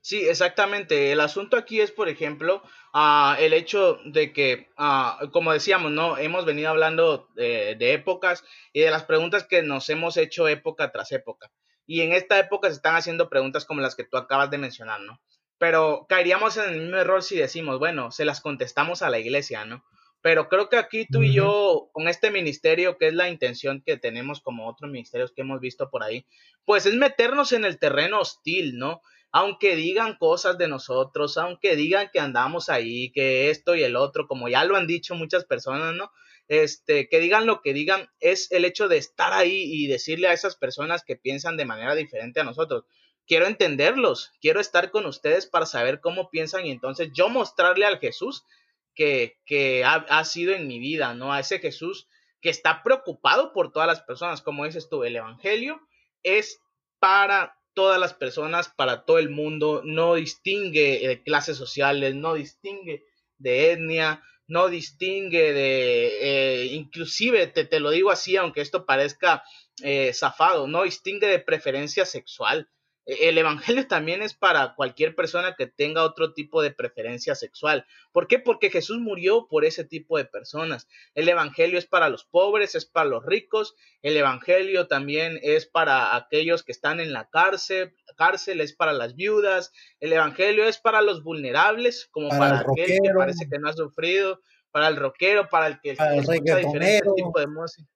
[0.00, 1.12] Sí, exactamente.
[1.12, 2.62] El asunto aquí es, por ejemplo,
[2.94, 6.16] uh, el hecho de que, uh, como decíamos, ¿no?
[6.16, 10.92] Hemos venido hablando de, de, épocas y de las preguntas que nos hemos hecho época
[10.92, 11.50] tras época.
[11.86, 15.00] Y en esta época se están haciendo preguntas como las que tú acabas de mencionar,
[15.00, 15.20] ¿no?
[15.58, 19.64] Pero caeríamos en el mismo error si decimos, bueno, se las contestamos a la iglesia,
[19.64, 19.84] ¿no?
[20.20, 23.96] Pero creo que aquí tú y yo, con este ministerio, que es la intención que
[23.96, 26.26] tenemos como otros ministerios que hemos visto por ahí,
[26.64, 29.00] pues es meternos en el terreno hostil, ¿no?
[29.30, 34.26] Aunque digan cosas de nosotros, aunque digan que andamos ahí, que esto y el otro,
[34.26, 36.10] como ya lo han dicho muchas personas, ¿no?
[36.48, 40.32] Este, que digan lo que digan, es el hecho de estar ahí y decirle a
[40.32, 42.84] esas personas que piensan de manera diferente a nosotros.
[43.26, 47.98] Quiero entenderlos, quiero estar con ustedes para saber cómo piensan y entonces yo mostrarle al
[47.98, 48.44] Jesús
[48.94, 51.34] que, que ha, ha sido en mi vida, ¿no?
[51.34, 52.08] A ese Jesús
[52.40, 55.80] que está preocupado por todas las personas, como dices tú, el Evangelio
[56.22, 56.62] es
[56.98, 63.04] para todas las personas, para todo el mundo, no distingue de clases sociales, no distingue
[63.36, 69.44] de etnia, no distingue de, eh, inclusive te, te, lo digo así, aunque esto parezca
[69.80, 72.68] eh, zafado, no distingue de preferencia sexual.
[73.08, 77.86] El Evangelio también es para cualquier persona que tenga otro tipo de preferencia sexual.
[78.12, 78.38] ¿Por qué?
[78.38, 80.88] Porque Jesús murió por ese tipo de personas.
[81.14, 83.74] El Evangelio es para los pobres, es para los ricos.
[84.02, 89.14] El Evangelio también es para aquellos que están en la cárcel, cárcel es para las
[89.14, 89.72] viudas.
[90.00, 94.42] El Evangelio es para los vulnerables, como para, aquel que parece que no ha sufrido,
[94.70, 97.88] para el rockero, para el que para el escucha diferentes tipos de música.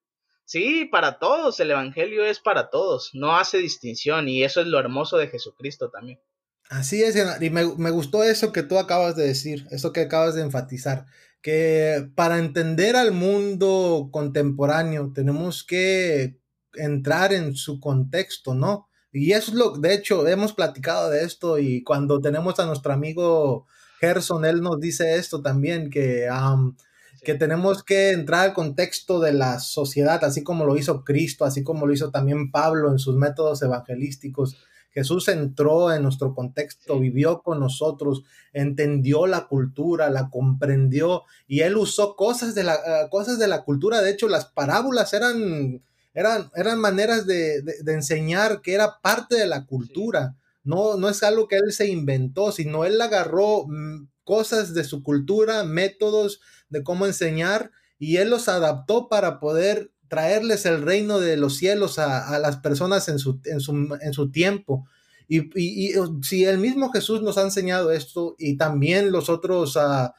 [0.44, 4.78] Sí, para todos, el Evangelio es para todos, no hace distinción y eso es lo
[4.78, 6.20] hermoso de Jesucristo también.
[6.68, 10.34] Así es, y me, me, gustó eso que tú acabas de decir, eso que acabas
[10.34, 11.06] de enfatizar,
[11.42, 16.38] que para entender al mundo contemporáneo tenemos que
[16.74, 18.88] entrar en su contexto, ¿no?
[19.12, 22.92] Y eso es lo, de hecho, hemos platicado de esto y cuando tenemos a nuestro
[22.92, 23.66] amigo
[24.00, 26.28] Gerson, él nos dice esto también, que
[27.22, 31.62] que tenemos que entrar al contexto de la sociedad, así como lo hizo Cristo, así
[31.62, 34.56] como lo hizo también Pablo en sus métodos evangelísticos,
[34.92, 41.76] Jesús entró en nuestro contexto, vivió con nosotros, entendió la cultura, la comprendió y él
[41.76, 44.02] usó cosas de la, eh, cosas de la cultura.
[44.02, 45.82] De hecho, las parábolas eran,
[46.12, 50.36] eran, eran maneras de, enseñar que era parte de la cultura.
[50.62, 55.02] No, no es algo que él se inventó, sino él agarró mm, cosas de su
[55.02, 61.36] cultura, métodos de cómo enseñar y él los adaptó para poder traerles el reino de
[61.36, 64.84] los cielos a, las personas en su, en su, tiempo.
[65.28, 65.48] Y,
[66.22, 70.14] si el mismo Jesús nos ha enseñado esto y también los otros ah,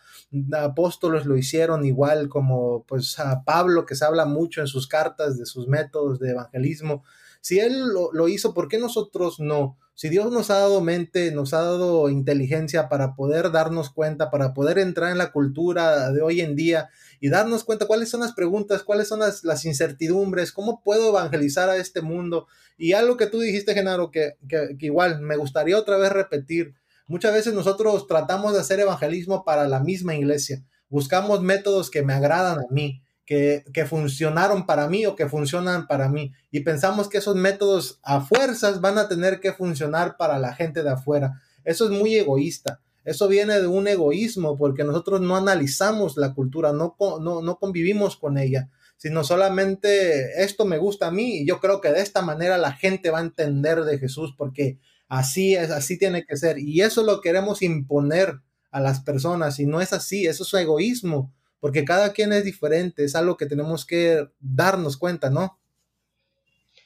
[0.53, 5.37] apóstoles lo hicieron igual como pues a Pablo que se habla mucho en sus cartas
[5.37, 7.03] de sus métodos de evangelismo,
[7.41, 9.77] si él lo, lo hizo, ¿por qué nosotros no?
[9.95, 14.53] Si Dios nos ha dado mente, nos ha dado inteligencia para poder darnos cuenta, para
[14.55, 18.33] poder entrar en la cultura de hoy en día y darnos cuenta cuáles son las
[18.33, 22.47] preguntas, cuáles son las, incertidumbres, cómo puedo evangelizar a este mundo.
[22.75, 26.73] Y algo que tú dijiste, Genaro, que, que, que igual me gustaría otra vez repetir.
[27.05, 30.63] Muchas veces nosotros tratamos de hacer evangelismo para la misma iglesia.
[30.89, 36.09] Buscamos métodos que me agradan a mí que, funcionaron para mí o que funcionan para
[36.09, 36.33] mí.
[36.51, 40.83] Y pensamos que esos métodos a fuerzas van a tener que funcionar para la gente
[40.83, 41.41] de afuera.
[41.63, 42.81] Eso es muy egoísta.
[43.05, 48.15] Eso viene de un egoísmo porque nosotros no analizamos la cultura, no, no, no convivimos
[48.15, 52.21] con ella, sino solamente esto me gusta a mí y yo creo que de esta
[52.21, 56.59] manera la gente va a entender de Jesús porque así es, así tiene que ser.
[56.59, 58.39] Y eso lo queremos imponer
[58.71, 61.33] a las personas y no es así, eso es egoísmo
[61.63, 65.61] porque cada quien es diferente, es algo que tenemos que darnos cuenta, ¿no?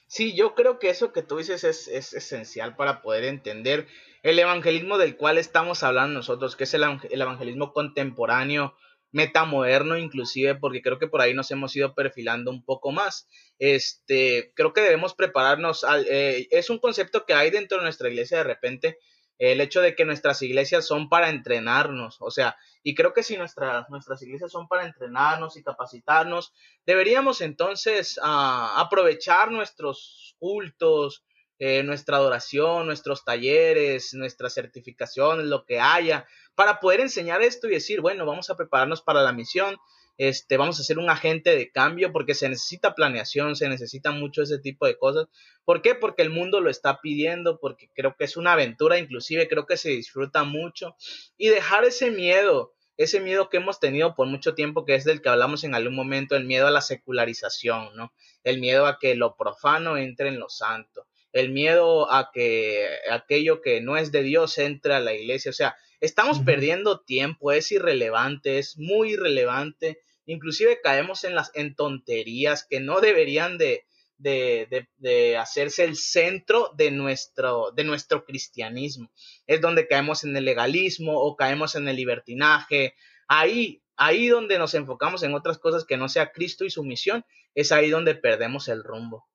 [0.06, 3.88] Sí, yo creo que eso que tú dices es, esencial para poder entender
[4.22, 8.76] el evangelismo del cual estamos hablando nosotros, que es el, evangelismo contemporáneo,
[9.12, 13.28] metamoderno inclusive, porque creo que por ahí nos hemos ido perfilando un poco más.
[13.58, 18.10] Este, creo que debemos prepararnos, al, eh, es un concepto que hay dentro de nuestra
[18.10, 19.00] iglesia de repente,
[19.39, 23.38] el hecho de que nuestras iglesias son para entrenarnos, o sea, y creo que si
[23.38, 26.54] nuestras, nuestras iglesias son para entrenarnos y capacitarnos,
[26.86, 31.23] deberíamos entonces ah, aprovechar nuestros cultos,
[31.60, 37.71] eh, nuestra adoración, nuestros talleres, nuestras certificaciones, lo que haya, para poder enseñar esto y
[37.71, 39.76] decir, bueno, vamos a prepararnos para la misión,
[40.17, 44.41] este, vamos a hacer un agente de cambio porque se necesita planeación, se necesita mucho
[44.41, 45.27] ese tipo de cosas.
[45.63, 45.93] ¿Por qué?
[45.93, 49.77] Porque el mundo lo está pidiendo, porque creo que es una aventura, inclusive creo que
[49.77, 50.95] se disfruta mucho
[51.38, 55.21] y dejar ese miedo, ese miedo que hemos tenido por mucho tiempo, que es del
[55.21, 58.12] que hablamos en algún momento, el miedo a la secularización, ¿no?
[58.43, 63.62] El miedo a que lo profano entre en lo santo, el miedo a que aquello
[63.62, 67.71] que no es de Dios entre a la iglesia, o sea, estamos perdiendo tiempo, es
[67.71, 73.86] irrelevante, es muy irrelevante inclusive caemos en las en tonterías que no deberían de,
[74.18, 79.12] de, hacerse el centro de nuestro, de nuestro cristianismo.
[79.46, 82.94] Es donde caemos en el legalismo o caemos en el libertinaje.
[83.28, 87.26] Ahí, ahí donde nos enfocamos en otras cosas que no sea Cristo y su misión,
[87.56, 89.28] es ahí donde perdemos el rumbo.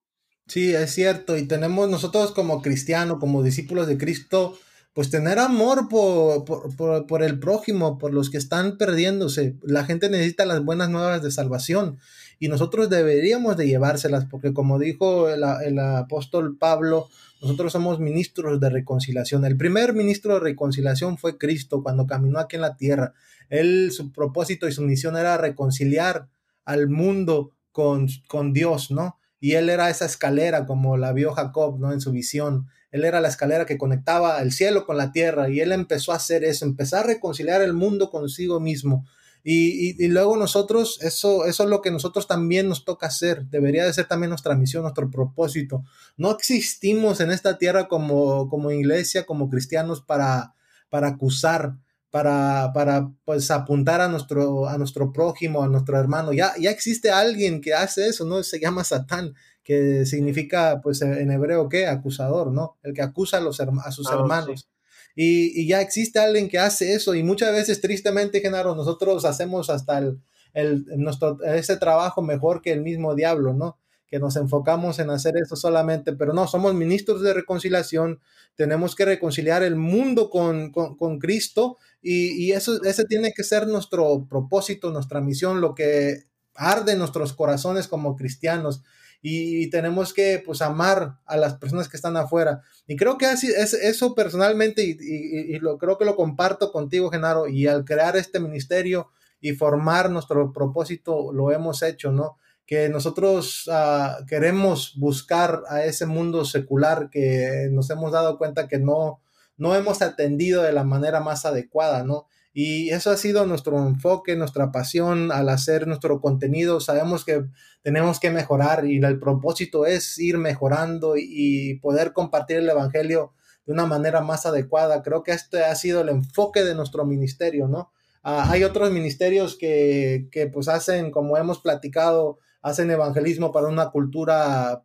[0.47, 1.37] Sí, es cierto.
[1.37, 4.59] Y tenemos nosotros como cristianos, como discípulos de Cristo,
[4.93, 9.57] pues tener amor por, por, por, el prójimo, por los que están perdiéndose.
[9.63, 11.99] La gente necesita las buenas nuevas de salvación
[12.39, 17.09] y nosotros deberíamos de llevárselas porque como dijo el, el apóstol Pablo,
[17.41, 19.45] nosotros somos ministros de reconciliación.
[19.45, 23.15] El primer ministro de reconciliación fue Cristo cuando caminó aquí en la tierra.
[23.49, 26.29] Él, su propósito y su misión era reconciliar
[26.65, 29.19] al mundo con, con Dios, ¿no?
[29.41, 31.93] Y él era esa escalera como la vio Jacob, ¿no?
[31.93, 32.69] En su visión.
[32.93, 36.17] Él era la escalera que conectaba el cielo con la tierra y él empezó a
[36.17, 39.05] hacer eso, empezó a reconciliar el mundo consigo mismo.
[39.45, 43.93] Y, luego nosotros, eso, eso es lo que nosotros también nos toca hacer, debería de
[43.93, 45.83] ser también nuestra misión, nuestro propósito.
[46.17, 50.55] No existimos en esta tierra como, como iglesia, como cristianos para,
[50.91, 51.75] para acusar,
[52.11, 56.33] para, para pues apuntar a nuestro, a nuestro prójimo, a nuestro hermano.
[56.33, 58.45] Ya, ya existe alguien que hace eso, ¿no?
[58.45, 61.87] Se llama Satán que significa, pues en hebreo, ¿qué?
[61.87, 62.79] Acusador, ¿no?
[62.83, 64.69] El que acusa a, los, a sus ah, hermanos.
[65.15, 69.99] Y, ya existe alguien que hace eso y muchas veces, tristemente, Genaro, nosotros hacemos hasta
[69.99, 70.21] el,
[70.55, 73.79] el, nuestro, ese trabajo mejor que el mismo diablo, ¿no?
[74.09, 78.21] Que nos enfocamos en hacer eso solamente, pero no, somos ministros de reconciliación,
[78.57, 83.45] tenemos que reconciliar el mundo con, con, con Cristo y, y, eso, ese tiene que
[83.45, 88.83] ser nuestro propósito, nuestra misión, lo que arde en nuestros corazones como cristianos
[89.23, 92.63] y, tenemos que pues amar a las personas que están afuera.
[92.89, 97.49] Y creo que así es eso personalmente y, lo creo que lo comparto contigo, Genaro,
[97.49, 99.09] y al crear este ministerio
[99.41, 102.37] y formar nuestro propósito lo hemos hecho, ¿no?
[102.67, 108.79] que nosotros ah, queremos buscar a ese mundo secular que nos hemos dado cuenta que
[108.79, 109.21] no,
[109.57, 112.27] no hemos atendido de la manera más adecuada, ¿no?
[112.55, 116.81] Y eso ha sido nuestro enfoque, nuestra pasión al hacer nuestro contenido.
[116.81, 117.47] Sabemos que
[117.83, 123.33] tenemos que mejorar y el propósito es ir mejorando y, poder compartir el Evangelio
[123.65, 125.03] de una manera más adecuada.
[125.03, 127.91] Creo que este ha sido el enfoque de nuestro ministerio, ¿no?
[128.23, 133.91] Ah, hay otros ministerios que, que pues hacen, como hemos platicado, hacen evangelismo para una
[133.91, 134.85] cultura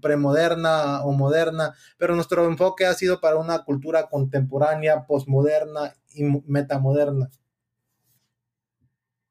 [0.00, 7.30] premoderna o moderna, pero nuestro enfoque ha sido para una cultura contemporánea, posmoderna y metamoderna.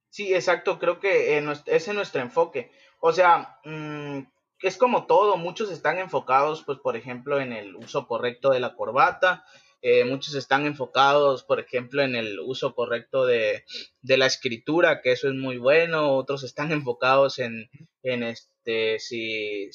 [0.10, 2.72] Sí, exacto, creo que ese es nuestro enfoque.
[3.00, 4.22] O sea, mm,
[4.62, 8.76] es como todo, muchos están enfocados, pues, por ejemplo, en el uso correcto de la
[8.76, 9.46] corbata,
[9.82, 13.64] eh, muchos están enfocados, por ejemplo, en el uso correcto de,
[14.02, 17.70] la escritura, que eso es muy bueno, otros están enfocados en,
[18.02, 19.70] en este, si,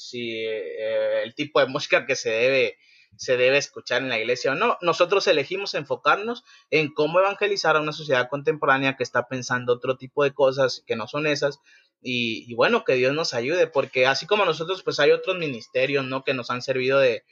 [0.44, 2.78] eh, el tipo de música que se debe,
[3.16, 4.78] se debe escuchar en la iglesia o no.
[4.80, 10.24] Nosotros elegimos enfocarnos en cómo evangelizar a una sociedad contemporánea que está pensando otro tipo
[10.24, 11.60] de cosas que no son esas.
[12.00, 16.04] Y, y bueno, que Dios nos ayude, porque así como nosotros, pues hay otros ministerios,
[16.04, 16.24] ¿no?
[16.24, 17.24] Que nos han servido de,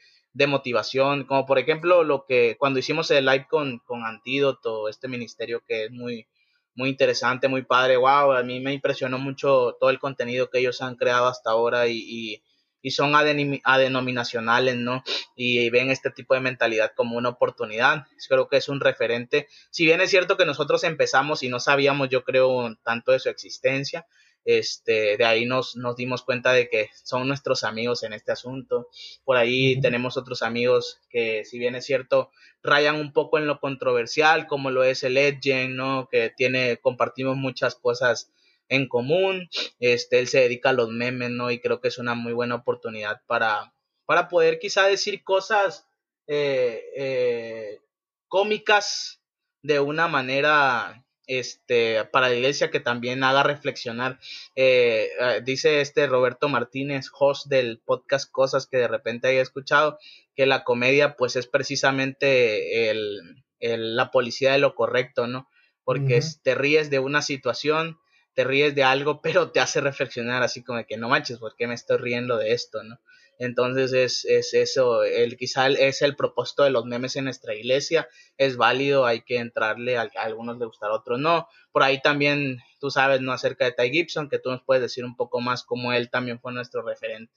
[0.47, 5.63] motivación, como por ejemplo lo que cuando hicimos el live con, con Antídoto, este ministerio
[5.67, 6.29] que es muy,
[6.75, 10.81] muy interesante, muy padre, wow, a mí me impresionó mucho todo el contenido que ellos
[10.83, 12.43] han creado hasta ahora y,
[12.89, 15.05] son adenominacionales, ¿no?
[15.37, 18.07] Y ven este tipo de mentalidad como una oportunidad.
[18.29, 19.49] Creo que es un referente.
[19.71, 23.29] Si bien es cierto que nosotros empezamos y no sabíamos, yo creo, tanto de su
[23.29, 24.07] existencia,
[24.45, 28.89] este, de ahí nos, nos dimos cuenta de que son nuestros amigos en este asunto.
[29.25, 32.31] Por ahí tenemos otros amigos que, si bien es cierto,
[32.63, 36.09] rayan un poco en lo controversial, como lo es el Edgen, ¿no?
[36.11, 38.33] Que tiene, compartimos muchas cosas
[38.71, 39.51] en común.
[39.79, 41.51] Este, él se dedica a los memes, ¿no?
[41.51, 43.75] Y creo que es una muy buena oportunidad para,
[44.07, 45.87] para poder quizá decir cosas
[46.27, 47.81] eh, eh,
[48.29, 49.21] cómicas
[49.63, 54.19] de una manera este, para la iglesia que también haga reflexionar.
[54.57, 60.01] Eh, eh, dice este Roberto Martínez, host del podcast Cosas que de repente haya escuchado,
[60.35, 65.49] que la comedia pues es precisamente el, la policía de lo correcto, ¿no?
[65.85, 68.01] Porque te ríes de una situación,
[68.35, 71.67] te ríes de algo, pero te hace reflexionar así como que no manches, ¿por qué
[71.67, 73.01] me estoy riendo de esto, no?
[73.41, 78.07] Entonces es, es eso, el, quizá es el propósito de los memes en nuestra iglesia,
[78.37, 81.49] es válido, hay que entrarle, a, algunos les gustará, a otros no.
[81.73, 83.33] Por ahí también tú sabes, ¿no?
[83.33, 86.39] Acerca de Ty Gibson, que tú nos puedes decir un poco más cómo él también
[86.39, 87.33] fue nuestro referente.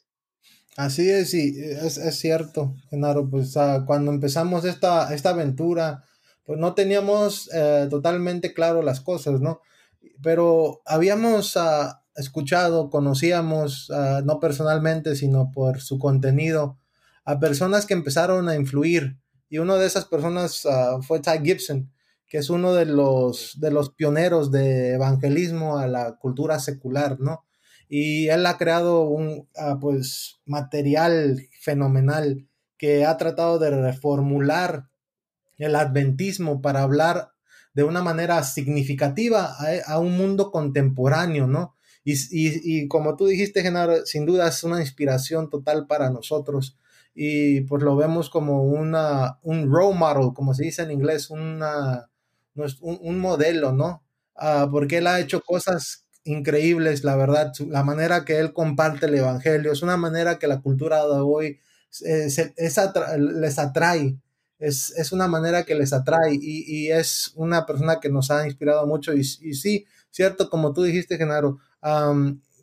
[0.76, 6.04] Así es, sí, es, es cierto, Genaro, pues ah, cuando empezamos esta, esta aventura,
[6.46, 9.62] pues no teníamos eh, totalmente claro las cosas, ¿no?
[10.22, 11.56] Pero habíamos...
[11.56, 16.78] Uh, escuchado, conocíamos, ah, no personalmente, sino por su contenido,
[17.26, 19.18] a personas que empezaron a influir.
[19.50, 21.92] Y una de esas personas ah, fue Ty Gibson,
[22.28, 27.46] que es uno de los, de los pioneros de evangelismo a la cultura secular, ¿no?
[27.90, 32.48] Y él ha creado un ah, pues, material fenomenal
[32.78, 34.88] que ha tratado de reformular
[35.58, 37.33] el adventismo para hablar
[37.74, 41.76] de una manera significativa a, a un mundo contemporáneo, ¿no?
[42.06, 46.78] Y, como tú dijiste, Genaro, sin duda es una inspiración total para nosotros.
[47.16, 52.10] Y pues lo vemos como una, un role model, como se dice en inglés, una,
[52.82, 54.04] un, modelo, ¿no?
[54.36, 59.16] Ah, porque él ha hecho cosas increíbles, la verdad, la manera que él comparte el
[59.16, 61.60] Evangelio, es una manera que la cultura de hoy
[62.06, 62.28] eh,
[63.18, 64.18] les atrae,
[64.60, 68.46] es, es, una manera que les atrae y, y, es una persona que nos ha
[68.46, 71.60] inspirado mucho y, y sí, cierto, como tú dijiste, Genaro,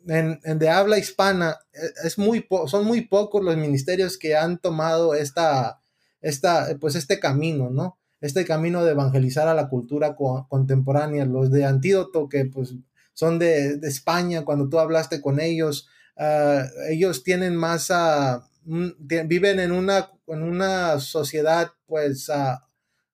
[0.07, 5.13] en, de habla hispana, e, es muy son muy pocos los ministerios que han tomado
[5.13, 5.81] esta,
[6.21, 7.97] esta, pues este camino, ¿no?
[8.19, 11.25] Este camino de evangelizar a la cultura contemporánea.
[11.25, 12.75] Los de Antídoto, que pues
[13.13, 15.87] son de, España, cuando tú hablaste con ellos,
[16.17, 22.57] ah, ellos tienen más, uh, viven en una, en una sociedad pues uh,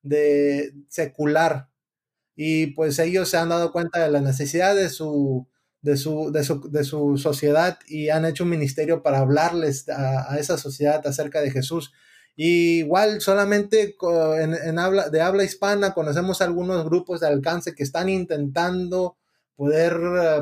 [0.03, 1.69] de secular
[2.35, 5.47] y pues ellos se han dado cuenta de la necesidad de su,
[5.81, 10.37] de su, de su, de su sociedad y han hecho un ministerio para hablarles a,
[10.37, 11.91] esa sociedad acerca de Jesús.
[12.35, 13.95] igual solamente
[14.39, 19.17] en, habla, de habla hispana conocemos algunos grupos de alcance que están intentando
[19.55, 19.97] poder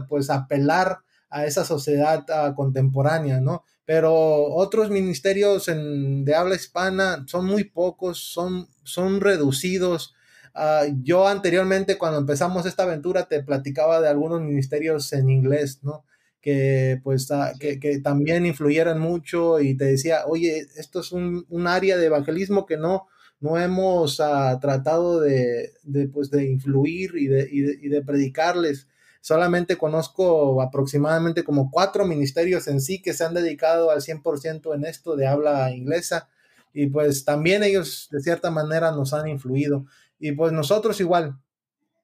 [0.09, 0.99] pues apelar
[1.29, 3.63] a esa sociedad ah, contemporánea, ¿no?
[3.85, 10.15] Pero otros ministerios en, de habla hispana son muy pocos, son, son reducidos
[10.57, 16.05] Ah, yo anteriormente, cuando empezamos esta aventura, te platicaba de algunos ministerios en inglés, ¿no?
[16.41, 17.27] que pues
[17.59, 22.77] que, también influyeran mucho y te decía, oye, esto es un, área de evangelismo que
[22.77, 23.07] no,
[23.41, 28.87] no hemos ah, tratado de, de, pues, de influir y de, y de, predicarles.
[29.25, 34.85] Solamente conozco aproximadamente como cuatro ministerios en sí que se han dedicado al 100% en
[34.85, 36.29] esto de habla inglesa
[36.71, 39.87] y pues también ellos de cierta manera nos han influido.
[40.19, 41.39] Y pues nosotros igual,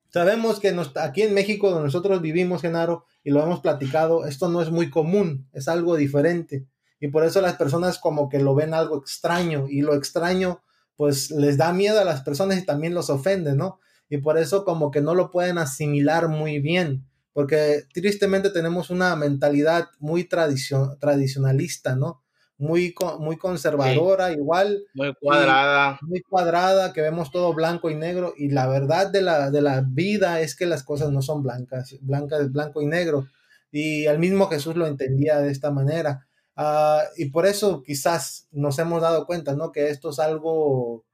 [0.09, 4.49] sabemos que nos, aquí en México donde nosotros vivimos, Genaro, y lo hemos platicado, esto
[4.49, 6.65] no es muy común, es algo diferente.
[6.99, 10.63] Y por eso las personas como que lo ven algo extraño y lo extraño
[10.95, 13.79] pues les da miedo a las personas y también los ofende, ¿no?
[14.09, 19.15] Y por eso como que no lo pueden asimilar muy bien, porque tristemente tenemos una
[19.15, 22.23] mentalidad muy tradicionalista, ¿no?
[22.57, 24.83] Muy, muy conservadora, igual.
[24.93, 25.97] Muy cuadrada.
[26.01, 28.33] Muy cuadrada, que vemos todo blanco y negro.
[28.37, 31.95] Y la verdad de la, de la vida es que las cosas no son blancas,
[32.01, 33.27] blancas, blanco y negro.
[33.71, 36.27] Y el mismo Jesús lo entendía de esta manera.
[36.55, 39.71] Ah, y por eso quizás nos hemos dado cuenta, ¿no?
[39.71, 41.05] Que esto es algo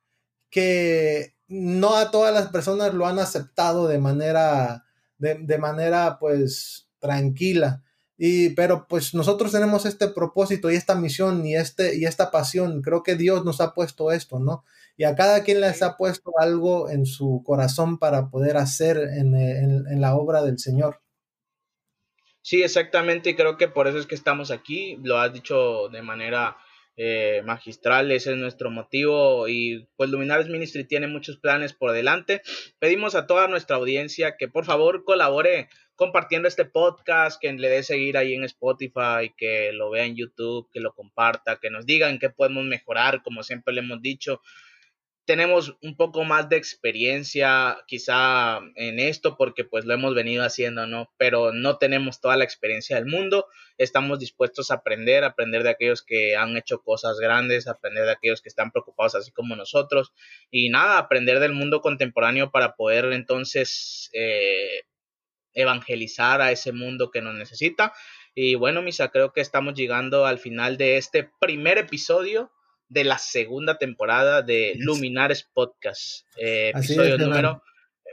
[0.49, 4.85] que no a todas las personas lo han aceptado de manera,
[5.17, 7.83] de, manera pues tranquila.
[8.17, 12.81] Y, pero pues nosotros tenemos este propósito y esta misión y, este, y esta pasión.
[12.81, 14.63] Creo que Dios nos ha puesto esto, ¿no?
[14.97, 20.01] Y a cada quien les ha puesto algo en su corazón para poder hacer en
[20.01, 21.01] la obra del Señor.
[22.47, 26.01] Sí, exactamente, y creo que por eso es que estamos aquí, lo has dicho de
[26.01, 26.55] manera
[26.99, 32.41] eh, magistral, ese es nuestro motivo y pues Luminares Ministry tiene muchos planes por delante.
[32.79, 37.83] Pedimos a toda nuestra audiencia que por favor colabore compartiendo este podcast, que le dé
[37.83, 42.19] seguir ahí en Spotify, que lo vea en YouTube, que lo comparta, que nos digan
[42.19, 44.41] qué podemos mejorar, como siempre le hemos dicho
[45.27, 50.87] tenemos un poco más de experiencia quizá en esto porque pues lo hemos venido haciendo,
[50.87, 51.11] ¿no?
[51.17, 53.45] Pero no tenemos toda la experiencia del mundo,
[53.77, 58.41] estamos dispuestos a aprender, aprender de aquellos que han hecho cosas grandes, aprender de aquellos
[58.41, 60.13] que están preocupados así como nosotros
[60.49, 64.83] y nada, aprender del mundo contemporáneo para poder entonces eh,
[65.53, 67.91] evangelizar a ese mundo que nos necesita.
[68.33, 72.49] Y bueno, Misa, creo que estamos llegando al final de este primer episodio
[72.89, 77.61] de la segunda temporada de Luminares Podcast, eh, episodio número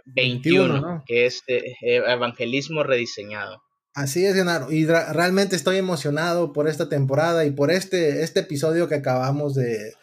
[0.07, 3.62] 21, que es eh, Evangelismo Rediseñado.
[3.95, 8.89] Así es, Genaro, y realmente estoy emocionado por esta temporada y por este, este episodio
[8.89, 9.95] que acabamos de,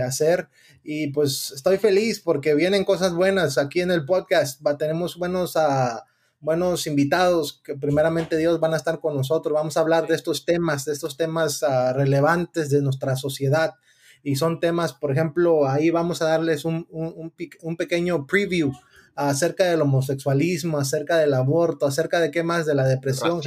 [0.00, 0.48] hacer.
[0.84, 4.64] Y pues estoy feliz porque vienen cosas buenas aquí en el podcast.
[4.64, 5.98] Va, tenemos buenos, uh,
[6.40, 9.54] buenos invitados que primeramente Dios van a estar con nosotros.
[9.54, 13.74] Vamos a hablar de estos temas, de estos temas uh, relevantes de nuestra sociedad.
[14.22, 17.32] Y son temas, por ejemplo, ahí vamos a darles un, un,
[17.62, 18.72] un pequeño preview
[19.14, 23.40] acerca del homosexualismo, acerca del aborto, acerca de qué más, de la depresión.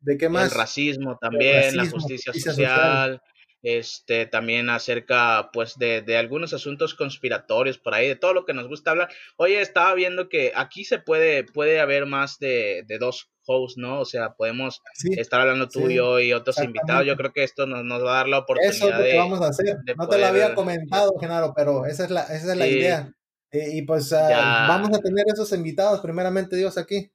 [0.00, 0.50] ¿De qué más?
[0.50, 3.20] El racismo también, la justicia, social
[3.62, 8.54] este, también acerca pues de, de, algunos asuntos conspiratorios por ahí, de todo lo que
[8.54, 9.10] nos gusta hablar.
[9.36, 14.00] Oye, estaba viendo que aquí se puede, puede haber más de, de dos hosts, ¿no?
[14.00, 14.80] O sea, podemos
[15.16, 17.06] estar hablando tú y yo y otros invitados.
[17.06, 19.18] Yo creo que esto nos, nos, va a dar la oportunidad Eso es lo que
[19.18, 19.76] vamos a hacer.
[19.96, 23.12] no te lo había comentado, Genaro, pero esa es la, esa es la idea.
[23.52, 27.10] Eh, y pues ah, vamos a tener esos invitados, primeramente Dios, aquí.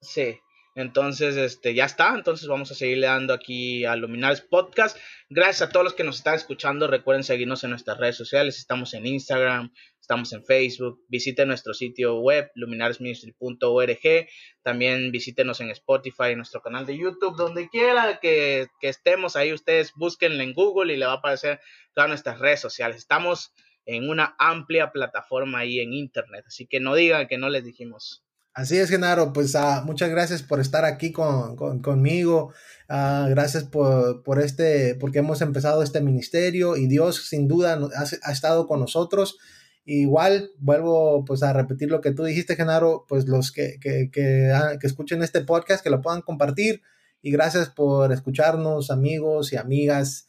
[0.00, 0.38] Sí,
[0.78, 2.14] entonces, este, ya está.
[2.14, 4.96] Entonces vamos a seguirle dando aquí a Luminares Podcast.
[5.28, 6.86] Gracias a todos los que nos están escuchando.
[6.86, 8.58] Recuerden seguirnos en nuestras redes sociales.
[8.58, 11.04] Estamos en Instagram, estamos en Facebook.
[11.08, 14.28] Visiten nuestro sitio web, luminaresministry.org.
[14.62, 19.52] También visítenos en Spotify, nuestro canal de YouTube, donde quiera que, estemos ahí.
[19.52, 21.58] Ustedes búsquenlo en Google y le va a aparecer
[21.92, 22.98] todas nuestras redes sociales.
[22.98, 23.52] Estamos
[23.84, 26.44] en una amplia plataforma ahí en Internet.
[26.46, 28.27] Así que no digan que no les dijimos.
[28.58, 29.32] Así es, Genaro.
[29.32, 32.52] Pues uh, muchas gracias por estar aquí con, conmigo.
[32.88, 38.04] Uh, gracias por, por, este, porque hemos empezado este ministerio y Dios sin duda ha,
[38.28, 39.38] ha, estado con nosotros.
[39.84, 44.50] Igual vuelvo pues a repetir lo que tú dijiste, Genaro, pues los que, que, que,
[44.52, 46.82] ah, que escuchen este podcast, que lo puedan compartir.
[47.22, 50.26] Y gracias por escucharnos, amigos y amigas.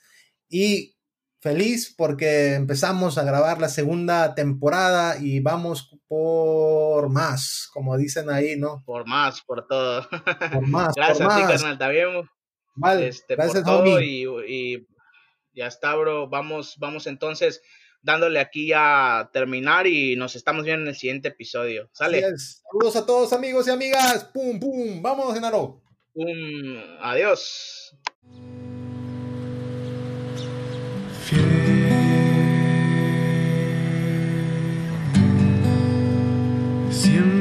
[0.48, 0.98] Y
[1.42, 8.58] feliz porque empezamos a grabar la segunda temporada y vamos por más, como dicen ahí,
[8.58, 8.84] ¿no?
[8.84, 10.06] Por más, por todo.
[10.10, 10.94] Por más.
[10.96, 12.30] gracias a ti, carnal, también.
[12.76, 14.88] Vale, este, gracias, por todo y,
[15.54, 16.28] ya está, bro.
[16.28, 17.62] Vamos, vamos entonces
[18.02, 21.90] dándole aquí a terminar y nos estamos viendo en el siguiente episodio.
[21.94, 22.24] Sale.
[22.38, 24.26] Saludos a todos amigos y amigas.
[24.34, 25.02] Pum, pum.
[25.04, 25.80] Vamos, Genaro.
[26.14, 26.26] Pum.
[27.02, 27.96] Adiós.
[37.00, 37.39] Siempre eres